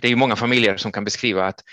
Det 0.01 0.07
är 0.07 0.09
ju 0.09 0.15
många 0.15 0.35
familjer 0.35 0.77
som 0.77 0.91
kan 0.91 1.03
beskriva 1.03 1.45
att 1.45 1.63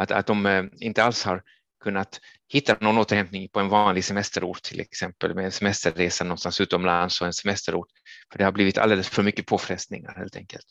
att, 0.00 0.10
att 0.10 0.26
de 0.26 0.70
inte 0.80 1.04
alls 1.04 1.24
har 1.24 1.42
kunnat 1.86 2.20
hitta 2.48 2.76
någon 2.80 2.98
återhämtning 2.98 3.48
på 3.48 3.60
en 3.60 3.68
vanlig 3.68 4.04
semesterort 4.04 4.62
till 4.62 4.80
exempel 4.80 5.34
med 5.34 5.44
en 5.44 5.52
semesterresa 5.52 6.24
någonstans 6.24 6.60
utomlands 6.60 7.20
och 7.20 7.26
en 7.26 7.32
semesterort. 7.32 7.88
För 8.32 8.38
det 8.38 8.44
har 8.44 8.52
blivit 8.52 8.78
alldeles 8.78 9.08
för 9.08 9.22
mycket 9.22 9.46
påfrestningar 9.46 10.14
helt 10.16 10.36
enkelt. 10.36 10.66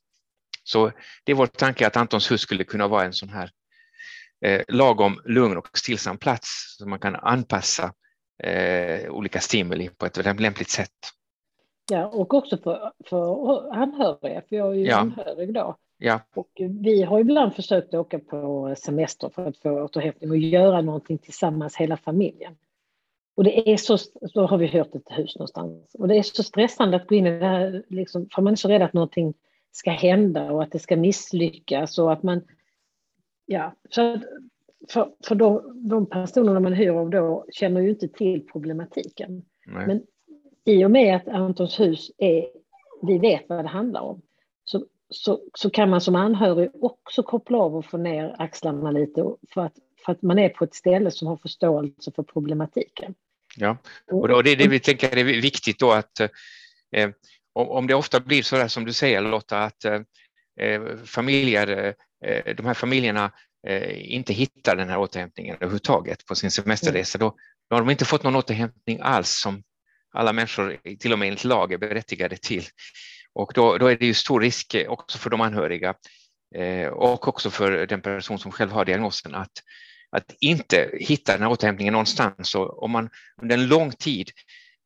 Så 0.64 0.92
det 1.24 1.32
är 1.32 1.36
vår 1.36 1.48
tanke 1.48 1.88
att 1.88 1.98
Antons 1.98 2.32
hus 2.32 2.42
skulle 2.42 2.64
kunna 2.64 2.88
vara 2.88 3.04
en 3.04 3.14
sån 3.14 3.30
här 3.30 3.50
eh, 4.46 4.62
lagom 4.68 5.22
lugn 5.26 5.58
och 5.58 5.78
stillsam 5.78 6.18
plats 6.18 6.76
så 6.78 6.88
man 6.88 7.00
kan 7.00 7.16
anpassa 7.16 7.94
eh, 8.44 9.10
olika 9.10 9.40
stimuli 9.40 9.90
på 9.90 10.06
ett 10.06 10.40
lämpligt 10.40 10.70
sätt. 10.70 10.92
Ja, 11.92 12.08
och 12.08 12.34
också 12.34 12.58
för, 12.58 12.92
för 13.10 13.74
anhöriga, 13.74 14.42
för 14.50 14.56
jag 14.56 14.68
är 14.68 14.74
ju 14.74 14.86
ja. 14.86 14.98
anhörig 14.98 15.54
då. 15.54 15.78
Ja. 16.06 16.20
Och 16.34 16.50
vi 16.58 17.02
har 17.02 17.20
ibland 17.20 17.56
försökt 17.56 17.94
åka 17.94 18.20
på 18.20 18.74
semester 18.78 19.30
för 19.30 19.48
att 19.48 19.58
få 19.58 19.84
återhämtning 19.84 20.30
och 20.30 20.38
göra 20.38 20.82
någonting 20.82 21.18
tillsammans, 21.18 21.76
hela 21.76 21.98
familjen. 21.98 22.56
Och 23.36 23.44
det 23.44 23.72
är 23.72 23.78
så, 23.78 23.98
då 24.34 24.46
har 24.46 24.58
vi 24.58 24.68
hört 24.68 24.96
ett 24.96 25.10
hus 25.10 25.36
någonstans. 25.36 25.96
Och 25.96 26.08
det 26.08 26.18
är 26.18 26.24
så 26.24 26.44
stressande 26.44 26.98
att 26.98 27.08
gå 27.08 27.16
in 27.16 27.28
i 27.28 27.40
det 27.40 27.46
här, 27.46 27.84
liksom, 27.90 28.28
för 28.36 28.42
man 28.42 28.54
är 28.54 28.58
så 28.58 28.70
rädd 28.70 28.82
att 28.82 28.94
någonting 28.94 29.34
ska 29.72 29.92
hända 29.92 30.52
och 30.52 30.64
att 30.64 30.72
det 30.72 30.80
ska 30.80 30.96
misslyckas 30.96 31.98
och 31.98 32.14
att 32.14 32.24
man, 32.24 32.42
ja, 33.46 33.76
så 33.90 34.20
för, 34.90 35.12
för 35.28 35.36
de, 35.36 35.82
de 35.90 36.06
personerna 36.06 36.60
man 36.60 36.74
hyr 36.74 36.90
av 36.90 37.10
då 37.10 37.46
känner 37.52 37.82
ju 37.82 37.90
inte 37.90 38.08
till 38.08 38.48
problematiken. 38.52 39.46
Nej. 39.66 39.88
Men 39.88 40.04
i 40.66 40.86
och 40.86 40.92
med 40.92 41.16
att 41.16 41.28
Antons 41.28 41.80
hus 41.80 42.12
är, 42.18 42.48
vi 43.02 43.20
vet 43.20 43.50
vad 43.50 43.66
det 43.66 43.70
handlar 43.70 44.02
om, 44.02 44.22
så, 45.10 45.40
så, 45.54 45.70
kan 45.70 45.90
man 45.90 46.02
som 46.02 46.16
anhörig 46.16 46.70
också 46.84 47.24
koppla 47.24 47.58
av 47.58 47.76
och 47.76 47.86
få 47.86 47.98
ner 47.98 48.36
axlarna 48.40 48.92
lite 48.92 49.22
för 49.54 49.62
att, 49.62 49.74
för 50.06 50.12
att 50.12 50.22
man 50.22 50.40
är 50.40 50.50
på 50.50 50.64
ett 50.64 50.76
ställe 50.76 51.12
som 51.12 51.28
har 51.28 51.38
förståelse 51.38 52.12
för 52.16 52.24
problematiken. 52.24 53.16
Ja, 53.58 53.78
och 54.12 54.28
då, 54.28 54.42
det 54.42 54.52
är 54.52 54.56
det 54.56 54.68
vi 54.68 54.80
tänker 54.80 55.18
är 55.18 55.24
viktigt 55.24 55.80
då 55.80 55.92
att 55.92 56.20
eh, 56.92 57.10
om 57.54 57.88
det 57.88 57.94
ofta 57.94 58.20
blir 58.20 58.44
så 58.44 58.56
där 58.56 58.68
som 58.68 58.86
du 58.86 58.94
säger 58.94 59.22
Lotta, 59.22 59.64
att 59.64 59.86
eh, 59.86 60.02
eh 60.60 60.82
familjer, 61.06 61.96
eh, 62.26 62.56
de 62.56 62.66
här 62.66 62.74
familjerna 62.74 63.32
eh, 63.68 64.14
inte 64.14 64.34
hittar 64.34 64.76
den 64.76 64.90
här 64.90 64.98
återhämtningen 64.98 65.56
överhuvudtaget 65.56 66.26
på 66.26 66.36
sin 66.36 66.52
semesterresa, 66.52 67.18
då, 67.18 67.36
då 67.70 67.76
har 67.76 67.82
de 67.82 67.90
inte 67.90 68.06
fått 68.06 68.24
någon 68.24 68.36
återhämtning 68.36 69.00
alls 69.02 69.30
som 69.30 69.64
alla 70.14 70.34
människor, 70.34 70.78
till 71.00 71.14
och 71.14 71.20
med 71.20 71.28
enligt 71.28 71.44
lag, 71.44 71.74
är 71.74 71.78
berättigade 71.78 72.38
till. 72.38 72.64
Och 73.36 73.52
då, 73.56 73.78
då 73.78 73.88
är 73.88 73.96
det 73.96 74.06
ju 74.06 74.14
stor 74.14 74.42
risk 74.42 74.74
eh, 74.74 74.90
också 74.90 75.18
för 75.18 75.30
de 75.30 75.42
anhöriga 75.42 75.94
eh, 76.56 76.88
och 76.88 77.28
också 77.28 77.50
för 77.50 77.88
den 77.88 78.02
person 78.02 78.40
som 78.40 78.52
själv 78.52 78.72
har 78.72 78.86
diagnosen 78.86 79.36
att, 79.36 79.52
att 80.12 80.36
inte 80.40 80.90
hitta 81.00 81.32
den 81.32 81.42
här 81.42 81.50
återhämtningen 81.50 81.92
någonstans. 81.92 82.56
Och 82.56 82.84
om 82.84 82.92
man 82.92 83.10
under 83.42 83.58
en 83.58 83.68
lång 83.68 83.92
tid 83.92 84.32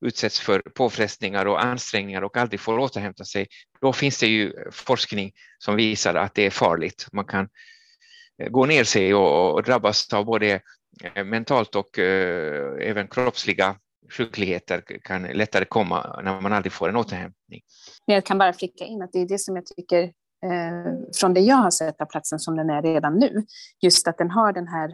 utsätts 0.06 0.40
för 0.40 0.60
påfrestningar 0.60 1.46
och 1.46 1.64
ansträngningar 1.64 2.22
och 2.22 2.38
aldrig 2.38 2.60
får 2.60 2.80
återhämta 2.80 3.26
sig, 3.26 3.48
då 3.82 3.94
finns 3.94 4.20
det 4.20 4.28
ju 4.28 4.54
forskning 4.72 5.32
som 5.58 5.76
visar 5.76 6.16
att 6.16 6.36
det 6.36 6.46
är 6.46 6.50
farligt. 6.50 7.08
Man 7.12 7.26
kan 7.26 7.50
eh, 8.42 8.50
gå 8.50 8.66
ner 8.66 8.84
sig 8.84 9.14
och, 9.14 9.54
och 9.54 9.64
drabbas 9.64 10.14
av 10.14 10.26
både 10.26 10.62
eh, 11.04 11.24
mentalt 11.24 11.76
och 11.76 12.00
eh, 12.00 12.90
även 12.90 13.08
kroppsliga 13.08 13.76
sjukligheter 14.18 14.84
kan 15.04 15.24
lättare 15.24 15.66
komma 15.66 16.22
när 16.24 16.42
man 16.42 16.54
aldrig 16.54 16.74
får 16.74 16.90
en 16.90 16.96
återhämtning. 16.96 17.62
Jag 18.06 18.26
kan 18.26 18.38
bara 18.38 18.54
flika 18.54 18.86
in 18.86 19.02
att 19.02 19.12
det 19.12 19.20
är 19.20 19.28
det 19.28 19.40
som 19.40 19.56
jag 19.56 19.66
tycker 19.66 20.04
eh, 20.44 20.94
från 21.20 21.34
det 21.34 21.42
jag 21.42 21.56
har 21.56 21.72
sett 21.72 22.02
av 22.02 22.06
platsen 22.06 22.40
som 22.40 22.56
den 22.56 22.70
är 22.70 22.82
redan 22.82 23.20
nu, 23.20 23.46
just 23.82 24.08
att 24.08 24.18
den 24.18 24.32
har 24.32 24.54
den 24.54 24.68
här 24.68 24.90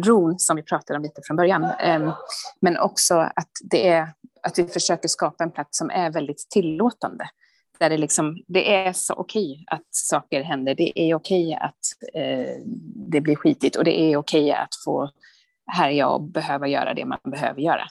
ron 0.00 0.38
som 0.38 0.56
vi 0.56 0.62
pratade 0.62 0.96
om 0.96 1.02
lite 1.02 1.20
från 1.24 1.36
början, 1.36 1.64
eh, 1.64 2.16
men 2.60 2.78
också 2.78 3.14
att 3.14 3.50
det 3.70 3.88
är 3.88 4.12
att 4.42 4.58
vi 4.58 4.66
försöker 4.66 5.08
skapa 5.08 5.44
en 5.44 5.50
plats 5.50 5.78
som 5.78 5.90
är 5.90 6.10
väldigt 6.10 6.50
tillåtande. 6.50 7.24
Där 7.78 7.90
det, 7.90 7.98
liksom, 7.98 8.42
det 8.46 8.74
är 8.74 8.92
så 8.92 9.14
okej 9.14 9.64
att 9.66 9.86
saker 9.90 10.42
händer, 10.42 10.74
det 10.74 11.00
är 11.00 11.14
okej 11.14 11.54
att 11.54 12.14
eh, 12.14 12.62
det 13.10 13.20
blir 13.20 13.36
skitigt 13.36 13.76
och 13.76 13.84
det 13.84 14.00
är 14.00 14.16
okej 14.16 14.52
att 14.52 14.74
få 14.84 15.10
härja 15.68 16.08
och 16.08 16.22
behöva 16.22 16.68
göra 16.68 16.94
det 16.94 17.04
man 17.04 17.18
behöver 17.24 17.60
göra. 17.60 17.88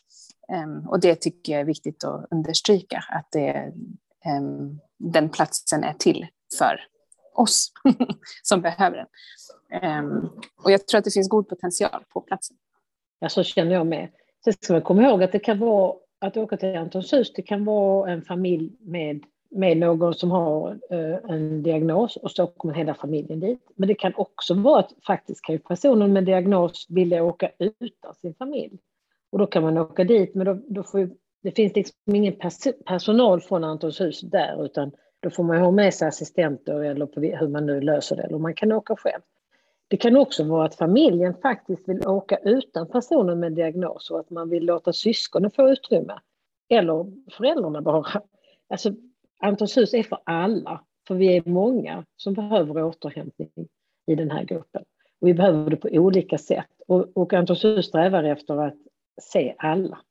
Ehm, 0.54 0.90
och 0.90 1.00
det 1.00 1.16
tycker 1.16 1.54
jag 1.54 1.62
är 1.62 1.66
viktigt 1.66 2.04
att 2.04 2.28
understryka, 2.32 3.04
att 3.10 3.28
det, 3.32 3.74
ehm, 4.26 4.80
den 4.98 5.30
platsen 5.30 5.84
är 5.84 5.94
till 5.94 6.28
för 6.58 6.80
oss 7.36 7.72
som 8.44 8.62
behöver 8.62 8.98
den. 8.98 9.08
Ehm, 9.82 10.30
och 10.64 10.72
jag 10.72 10.88
tror 10.88 11.00
att 11.00 11.06
det 11.06 11.12
finns 11.12 11.30
god 11.30 11.50
potential 11.50 12.04
på 12.14 12.22
platsen. 12.22 12.58
Ja, 13.20 13.30
så 13.30 13.44
känner 13.44 13.72
jag 13.72 13.88
med. 13.88 14.10
Sen 14.44 14.54
ska 14.54 14.74
man 14.74 14.82
komma 14.82 15.04
ihåg 15.04 15.24
att 15.24 15.32
det 15.32 15.40
kan 15.40 15.60
vara 15.60 15.96
att 16.20 16.38
åka 16.38 16.58
till 16.58 16.78
Antons 16.78 17.14
hus, 17.14 17.34
det 17.34 17.42
kan 17.42 17.66
vara 17.66 18.12
en 18.12 18.22
familj 18.22 18.78
med, 18.80 19.24
med 19.50 19.78
någon 19.78 20.14
som 20.14 20.32
har 20.32 20.80
eh, 20.90 21.32
en 21.32 21.64
diagnos 21.64 22.16
och 22.16 22.32
så 22.32 22.48
kommer 22.48 22.74
hela 22.74 22.94
familjen 22.94 23.40
dit. 23.40 23.72
Men 23.76 23.88
det 23.88 23.96
kan 23.96 24.14
också 24.16 24.54
vara 24.54 24.80
att 24.80 24.94
faktiskt 25.08 25.42
kan 25.42 25.56
ju 25.56 25.60
personen 25.60 26.14
med 26.14 26.24
diagnos 26.24 26.86
vilja 26.90 27.24
åka 27.24 27.52
utan 27.60 28.16
sin 28.16 28.34
familj. 28.34 28.78
Och 29.30 29.40
då 29.40 29.46
kan 29.46 29.64
man 29.64 29.78
åka 29.78 30.04
dit, 30.04 30.36
men 30.36 30.46
då, 30.46 30.58
då 30.68 30.84
får, 30.84 31.10
det 31.44 31.52
finns 31.52 31.76
liksom 31.76 32.16
ingen 32.16 32.34
pers 32.34 32.68
personal 32.86 33.42
från 33.42 33.64
Antons 33.64 34.02
hus 34.02 34.22
där, 34.22 34.66
utan 34.66 34.92
då 35.20 35.30
får 35.30 35.44
man 35.44 35.58
ha 35.58 35.72
med 35.72 35.94
sig 35.94 36.08
assistenter 36.08 36.84
eller 36.84 37.06
på 37.06 37.20
hur 37.20 37.48
man 37.48 37.66
nu 37.66 37.82
löser 37.82 38.16
det, 38.16 38.24
eller 38.24 38.38
man 38.38 38.54
kan 38.54 38.72
åka 38.72 38.96
själv. 38.96 39.22
Det 39.88 39.98
kan 39.98 40.18
också 40.18 40.44
vara 40.44 40.66
att 40.66 40.76
familjen 40.76 41.34
faktiskt 41.42 41.90
vill 41.90 42.08
åka 42.08 42.38
utan 42.38 42.88
personen 42.88 43.40
med 43.40 43.54
diagnos 43.54 44.12
och 44.12 44.20
att 44.20 44.30
man 44.30 44.50
vill 44.50 44.66
låta 44.66 44.94
syskonen 44.94 45.52
få 45.52 45.70
utrymme. 45.70 46.14
Eller 46.70 47.06
föräldrarna 47.32 47.82
bara. 47.82 48.22
Alltså, 48.70 48.94
Antons 49.40 49.78
hus 49.78 49.94
är 49.94 50.04
för 50.04 50.20
alla, 50.24 50.84
för 51.08 51.16
vi 51.16 51.38
är 51.38 51.44
många 51.46 52.06
som 52.16 52.34
behöver 52.34 52.84
återhämtning 52.84 53.50
i 54.08 54.16
den 54.16 54.32
här 54.32 54.44
gruppen. 54.44 54.84
Och 55.22 55.28
vi 55.28 55.34
behöver 55.34 55.70
det 55.70 55.76
på 55.76 55.88
olika 55.92 56.38
sätt. 56.38 56.70
Och, 56.88 57.18
och 57.18 57.34
Antons 57.34 57.64
hus 57.64 57.86
strävar 57.86 58.24
efter 58.24 58.58
att 58.68 58.78
se 59.22 59.56
alla. 59.58 60.02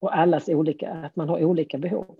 Och 0.00 0.16
allas 0.16 0.48
olika, 0.48 0.92
att 0.92 1.16
man 1.16 1.28
har 1.28 1.44
olika 1.44 1.78
behov. 1.78 2.16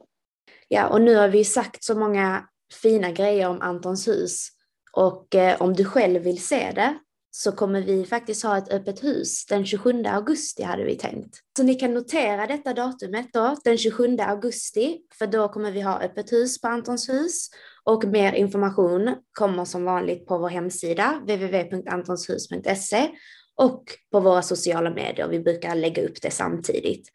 Ja, 0.68 0.88
och 0.88 1.00
nu 1.00 1.16
har 1.16 1.28
vi 1.28 1.44
sagt 1.44 1.84
så 1.84 1.98
många 1.98 2.48
fina 2.82 3.10
grejer 3.10 3.48
om 3.48 3.60
Antons 3.60 4.08
hus. 4.08 4.48
Och 4.92 5.34
eh, 5.34 5.62
om 5.62 5.74
du 5.74 5.84
själv 5.84 6.22
vill 6.22 6.42
se 6.42 6.72
det 6.74 6.98
så 7.38 7.52
kommer 7.52 7.82
vi 7.82 8.04
faktiskt 8.04 8.42
ha 8.42 8.58
ett 8.58 8.72
öppet 8.72 9.04
hus 9.04 9.46
den 9.46 9.66
27 9.66 10.04
augusti 10.04 10.62
hade 10.62 10.84
vi 10.84 10.96
tänkt. 10.96 11.38
Så 11.56 11.62
ni 11.62 11.74
kan 11.74 11.94
notera 11.94 12.46
detta 12.46 12.74
datumet 12.74 13.32
då, 13.32 13.56
den 13.64 13.78
27 13.78 14.16
augusti, 14.20 14.98
för 15.18 15.26
då 15.26 15.48
kommer 15.48 15.70
vi 15.70 15.80
ha 15.80 16.00
öppet 16.00 16.32
hus 16.32 16.60
på 16.60 16.68
Antons 16.68 17.08
hus 17.08 17.50
och 17.84 18.04
mer 18.04 18.32
information 18.32 19.14
kommer 19.32 19.64
som 19.64 19.84
vanligt 19.84 20.26
på 20.26 20.38
vår 20.38 20.48
hemsida 20.48 21.20
www.antonshus.se 21.22 23.08
och 23.56 23.84
på 24.12 24.20
våra 24.20 24.42
sociala 24.42 24.90
medier. 24.90 25.28
Vi 25.28 25.40
brukar 25.40 25.74
lägga 25.74 26.02
upp 26.02 26.22
det 26.22 26.30
samtidigt. 26.30 27.08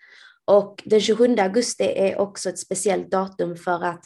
Och 0.45 0.83
den 0.85 1.01
27 1.01 1.35
augusti 1.37 1.83
är 1.83 2.19
också 2.19 2.49
ett 2.49 2.59
speciellt 2.59 3.11
datum 3.11 3.55
för 3.55 3.83
att 3.85 4.03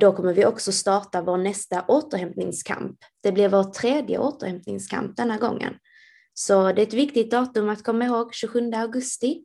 då 0.00 0.12
kommer 0.12 0.32
vi 0.32 0.46
också 0.46 0.72
starta 0.72 1.22
vår 1.22 1.36
nästa 1.36 1.84
återhämtningskamp. 1.88 2.98
Det 3.22 3.32
blir 3.32 3.48
vår 3.48 3.64
tredje 3.64 4.18
återhämtningskamp 4.18 5.16
denna 5.16 5.36
gången. 5.36 5.74
Så 6.34 6.72
det 6.72 6.82
är 6.82 6.86
ett 6.86 6.94
viktigt 6.94 7.30
datum 7.30 7.68
att 7.68 7.84
komma 7.84 8.04
ihåg, 8.04 8.34
27 8.34 8.70
augusti. 8.74 9.44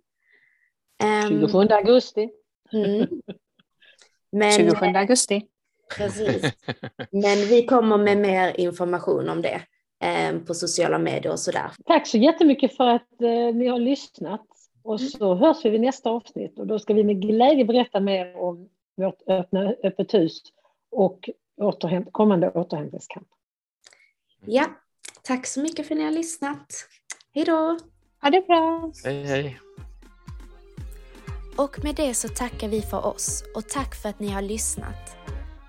27 1.28 1.62
ehm, 1.62 1.72
augusti. 1.72 2.30
Mm. 2.74 3.08
Men, 4.32 4.52
27 4.52 4.86
augusti. 4.86 5.48
Precis. 5.98 6.54
Men 7.12 7.38
vi 7.38 7.66
kommer 7.66 7.98
med 7.98 8.18
mer 8.18 8.60
information 8.60 9.30
om 9.30 9.42
det. 9.42 9.62
Eh, 10.04 10.40
på 10.40 10.54
sociala 10.54 10.98
medier 10.98 11.32
och 11.32 11.40
sådär. 11.40 11.72
Tack 11.86 12.08
så 12.08 12.18
jättemycket 12.18 12.78
för 12.78 12.88
att 12.88 13.22
eh, 13.22 13.56
ni 13.56 13.68
har 13.68 13.80
lyssnat. 13.80 14.46
Och 14.84 15.00
mm. 15.00 15.10
så 15.10 15.36
hörs 15.36 15.66
vi 15.66 15.70
vid 15.70 15.82
nästa 15.82 16.10
avsnitt 16.10 16.60
och 16.60 16.68
då 16.68 16.80
ska 16.80 16.94
vi 16.94 17.04
med 17.04 17.22
glädje 17.22 17.66
berätta 17.66 18.00
mer 18.00 18.38
om 18.38 18.70
vårt 18.98 19.22
öppna, 19.28 19.74
öppet 19.84 20.14
hus 20.14 20.42
och 20.92 21.30
återhämt, 21.58 22.08
kommande 22.12 22.50
återhämtningskamp. 22.52 23.28
Ja, 24.46 24.66
tack 25.22 25.46
så 25.48 25.60
mycket 25.60 25.88
för 25.88 25.96
att 25.96 26.00
ni 26.00 26.04
har 26.04 26.12
lyssnat. 26.12 26.74
Hej 27.34 27.46
då! 27.46 27.78
Ha 28.22 28.30
det 28.30 28.48
bra! 28.48 28.92
Hej, 29.04 29.24
hej! 29.24 29.60
Och 31.58 31.84
med 31.84 31.96
det 31.96 32.14
så 32.14 32.28
tackar 32.28 32.68
vi 32.68 32.82
för 32.82 33.06
oss 33.06 33.44
och 33.56 33.70
tack 33.70 33.96
för 33.96 34.10
att 34.10 34.20
ni 34.20 34.28
har 34.28 34.42
lyssnat. 34.42 35.18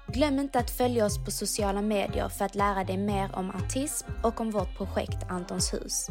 Glöm 0.06 0.38
inte 0.38 0.58
att 0.58 0.70
följa 0.70 1.06
oss 1.06 1.24
på 1.24 1.30
sociala 1.30 1.82
medier 1.82 2.28
för 2.28 2.44
att 2.44 2.54
lära 2.54 2.84
dig 2.84 2.96
mer 2.96 3.30
om 3.34 3.50
autism 3.50 4.06
och 4.24 4.40
om 4.40 4.50
vårt 4.50 4.76
projekt 4.76 5.18
Antons 5.28 5.74
hus. 5.74 6.10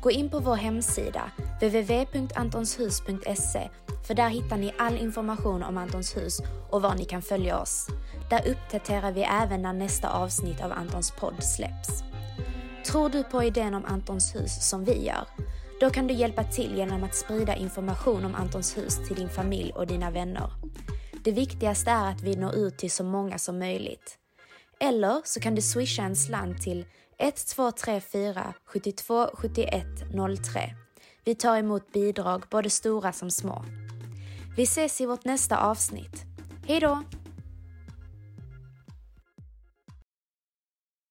Gå 0.00 0.10
in 0.10 0.30
på 0.30 0.38
vår 0.38 0.54
hemsida, 0.54 1.30
www.antonshus.se, 1.60 3.68
för 4.06 4.14
där 4.14 4.28
hittar 4.28 4.56
ni 4.56 4.72
all 4.78 4.96
information 4.96 5.62
om 5.62 5.78
Antons 5.78 6.16
hus 6.16 6.40
och 6.70 6.82
var 6.82 6.94
ni 6.94 7.04
kan 7.04 7.22
följa 7.22 7.58
oss. 7.58 7.86
Där 8.30 8.48
uppdaterar 8.48 9.12
vi 9.12 9.22
även 9.22 9.62
när 9.62 9.72
nästa 9.72 10.10
avsnitt 10.10 10.60
av 10.60 10.72
Antons 10.72 11.10
podd 11.10 11.44
släpps. 11.44 12.02
Tror 12.86 13.08
du 13.08 13.24
på 13.24 13.42
idén 13.42 13.74
om 13.74 13.84
Antons 13.84 14.34
hus 14.34 14.68
som 14.68 14.84
vi 14.84 15.06
gör? 15.06 15.26
Då 15.80 15.90
kan 15.90 16.06
du 16.06 16.14
hjälpa 16.14 16.44
till 16.44 16.76
genom 16.76 17.04
att 17.04 17.14
sprida 17.14 17.56
information 17.56 18.24
om 18.24 18.34
Antons 18.34 18.76
hus 18.76 19.08
till 19.08 19.16
din 19.16 19.28
familj 19.28 19.72
och 19.72 19.86
dina 19.86 20.10
vänner. 20.10 20.50
Det 21.24 21.32
viktigaste 21.32 21.90
är 21.90 22.10
att 22.10 22.22
vi 22.22 22.36
når 22.36 22.54
ut 22.54 22.78
till 22.78 22.90
så 22.90 23.04
många 23.04 23.38
som 23.38 23.58
möjligt. 23.58 24.18
Eller 24.80 25.20
så 25.24 25.40
kan 25.40 25.54
du 25.54 25.62
swisha 25.62 26.02
en 26.02 26.16
slant 26.16 26.62
till 26.62 26.84
1234 27.18 28.54
72 28.64 29.30
71 29.34 29.84
03. 30.52 30.74
Vi 31.24 31.34
tar 31.34 31.58
emot 31.58 31.92
bidrag, 31.92 32.44
både 32.50 32.70
stora 32.70 33.12
som 33.12 33.30
små. 33.30 33.64
Vi 34.56 34.62
ses 34.62 35.00
i 35.00 35.06
vårt 35.06 35.24
nästa 35.24 35.58
avsnitt. 35.58 36.24
Hej 36.66 36.80
då! 36.80 37.02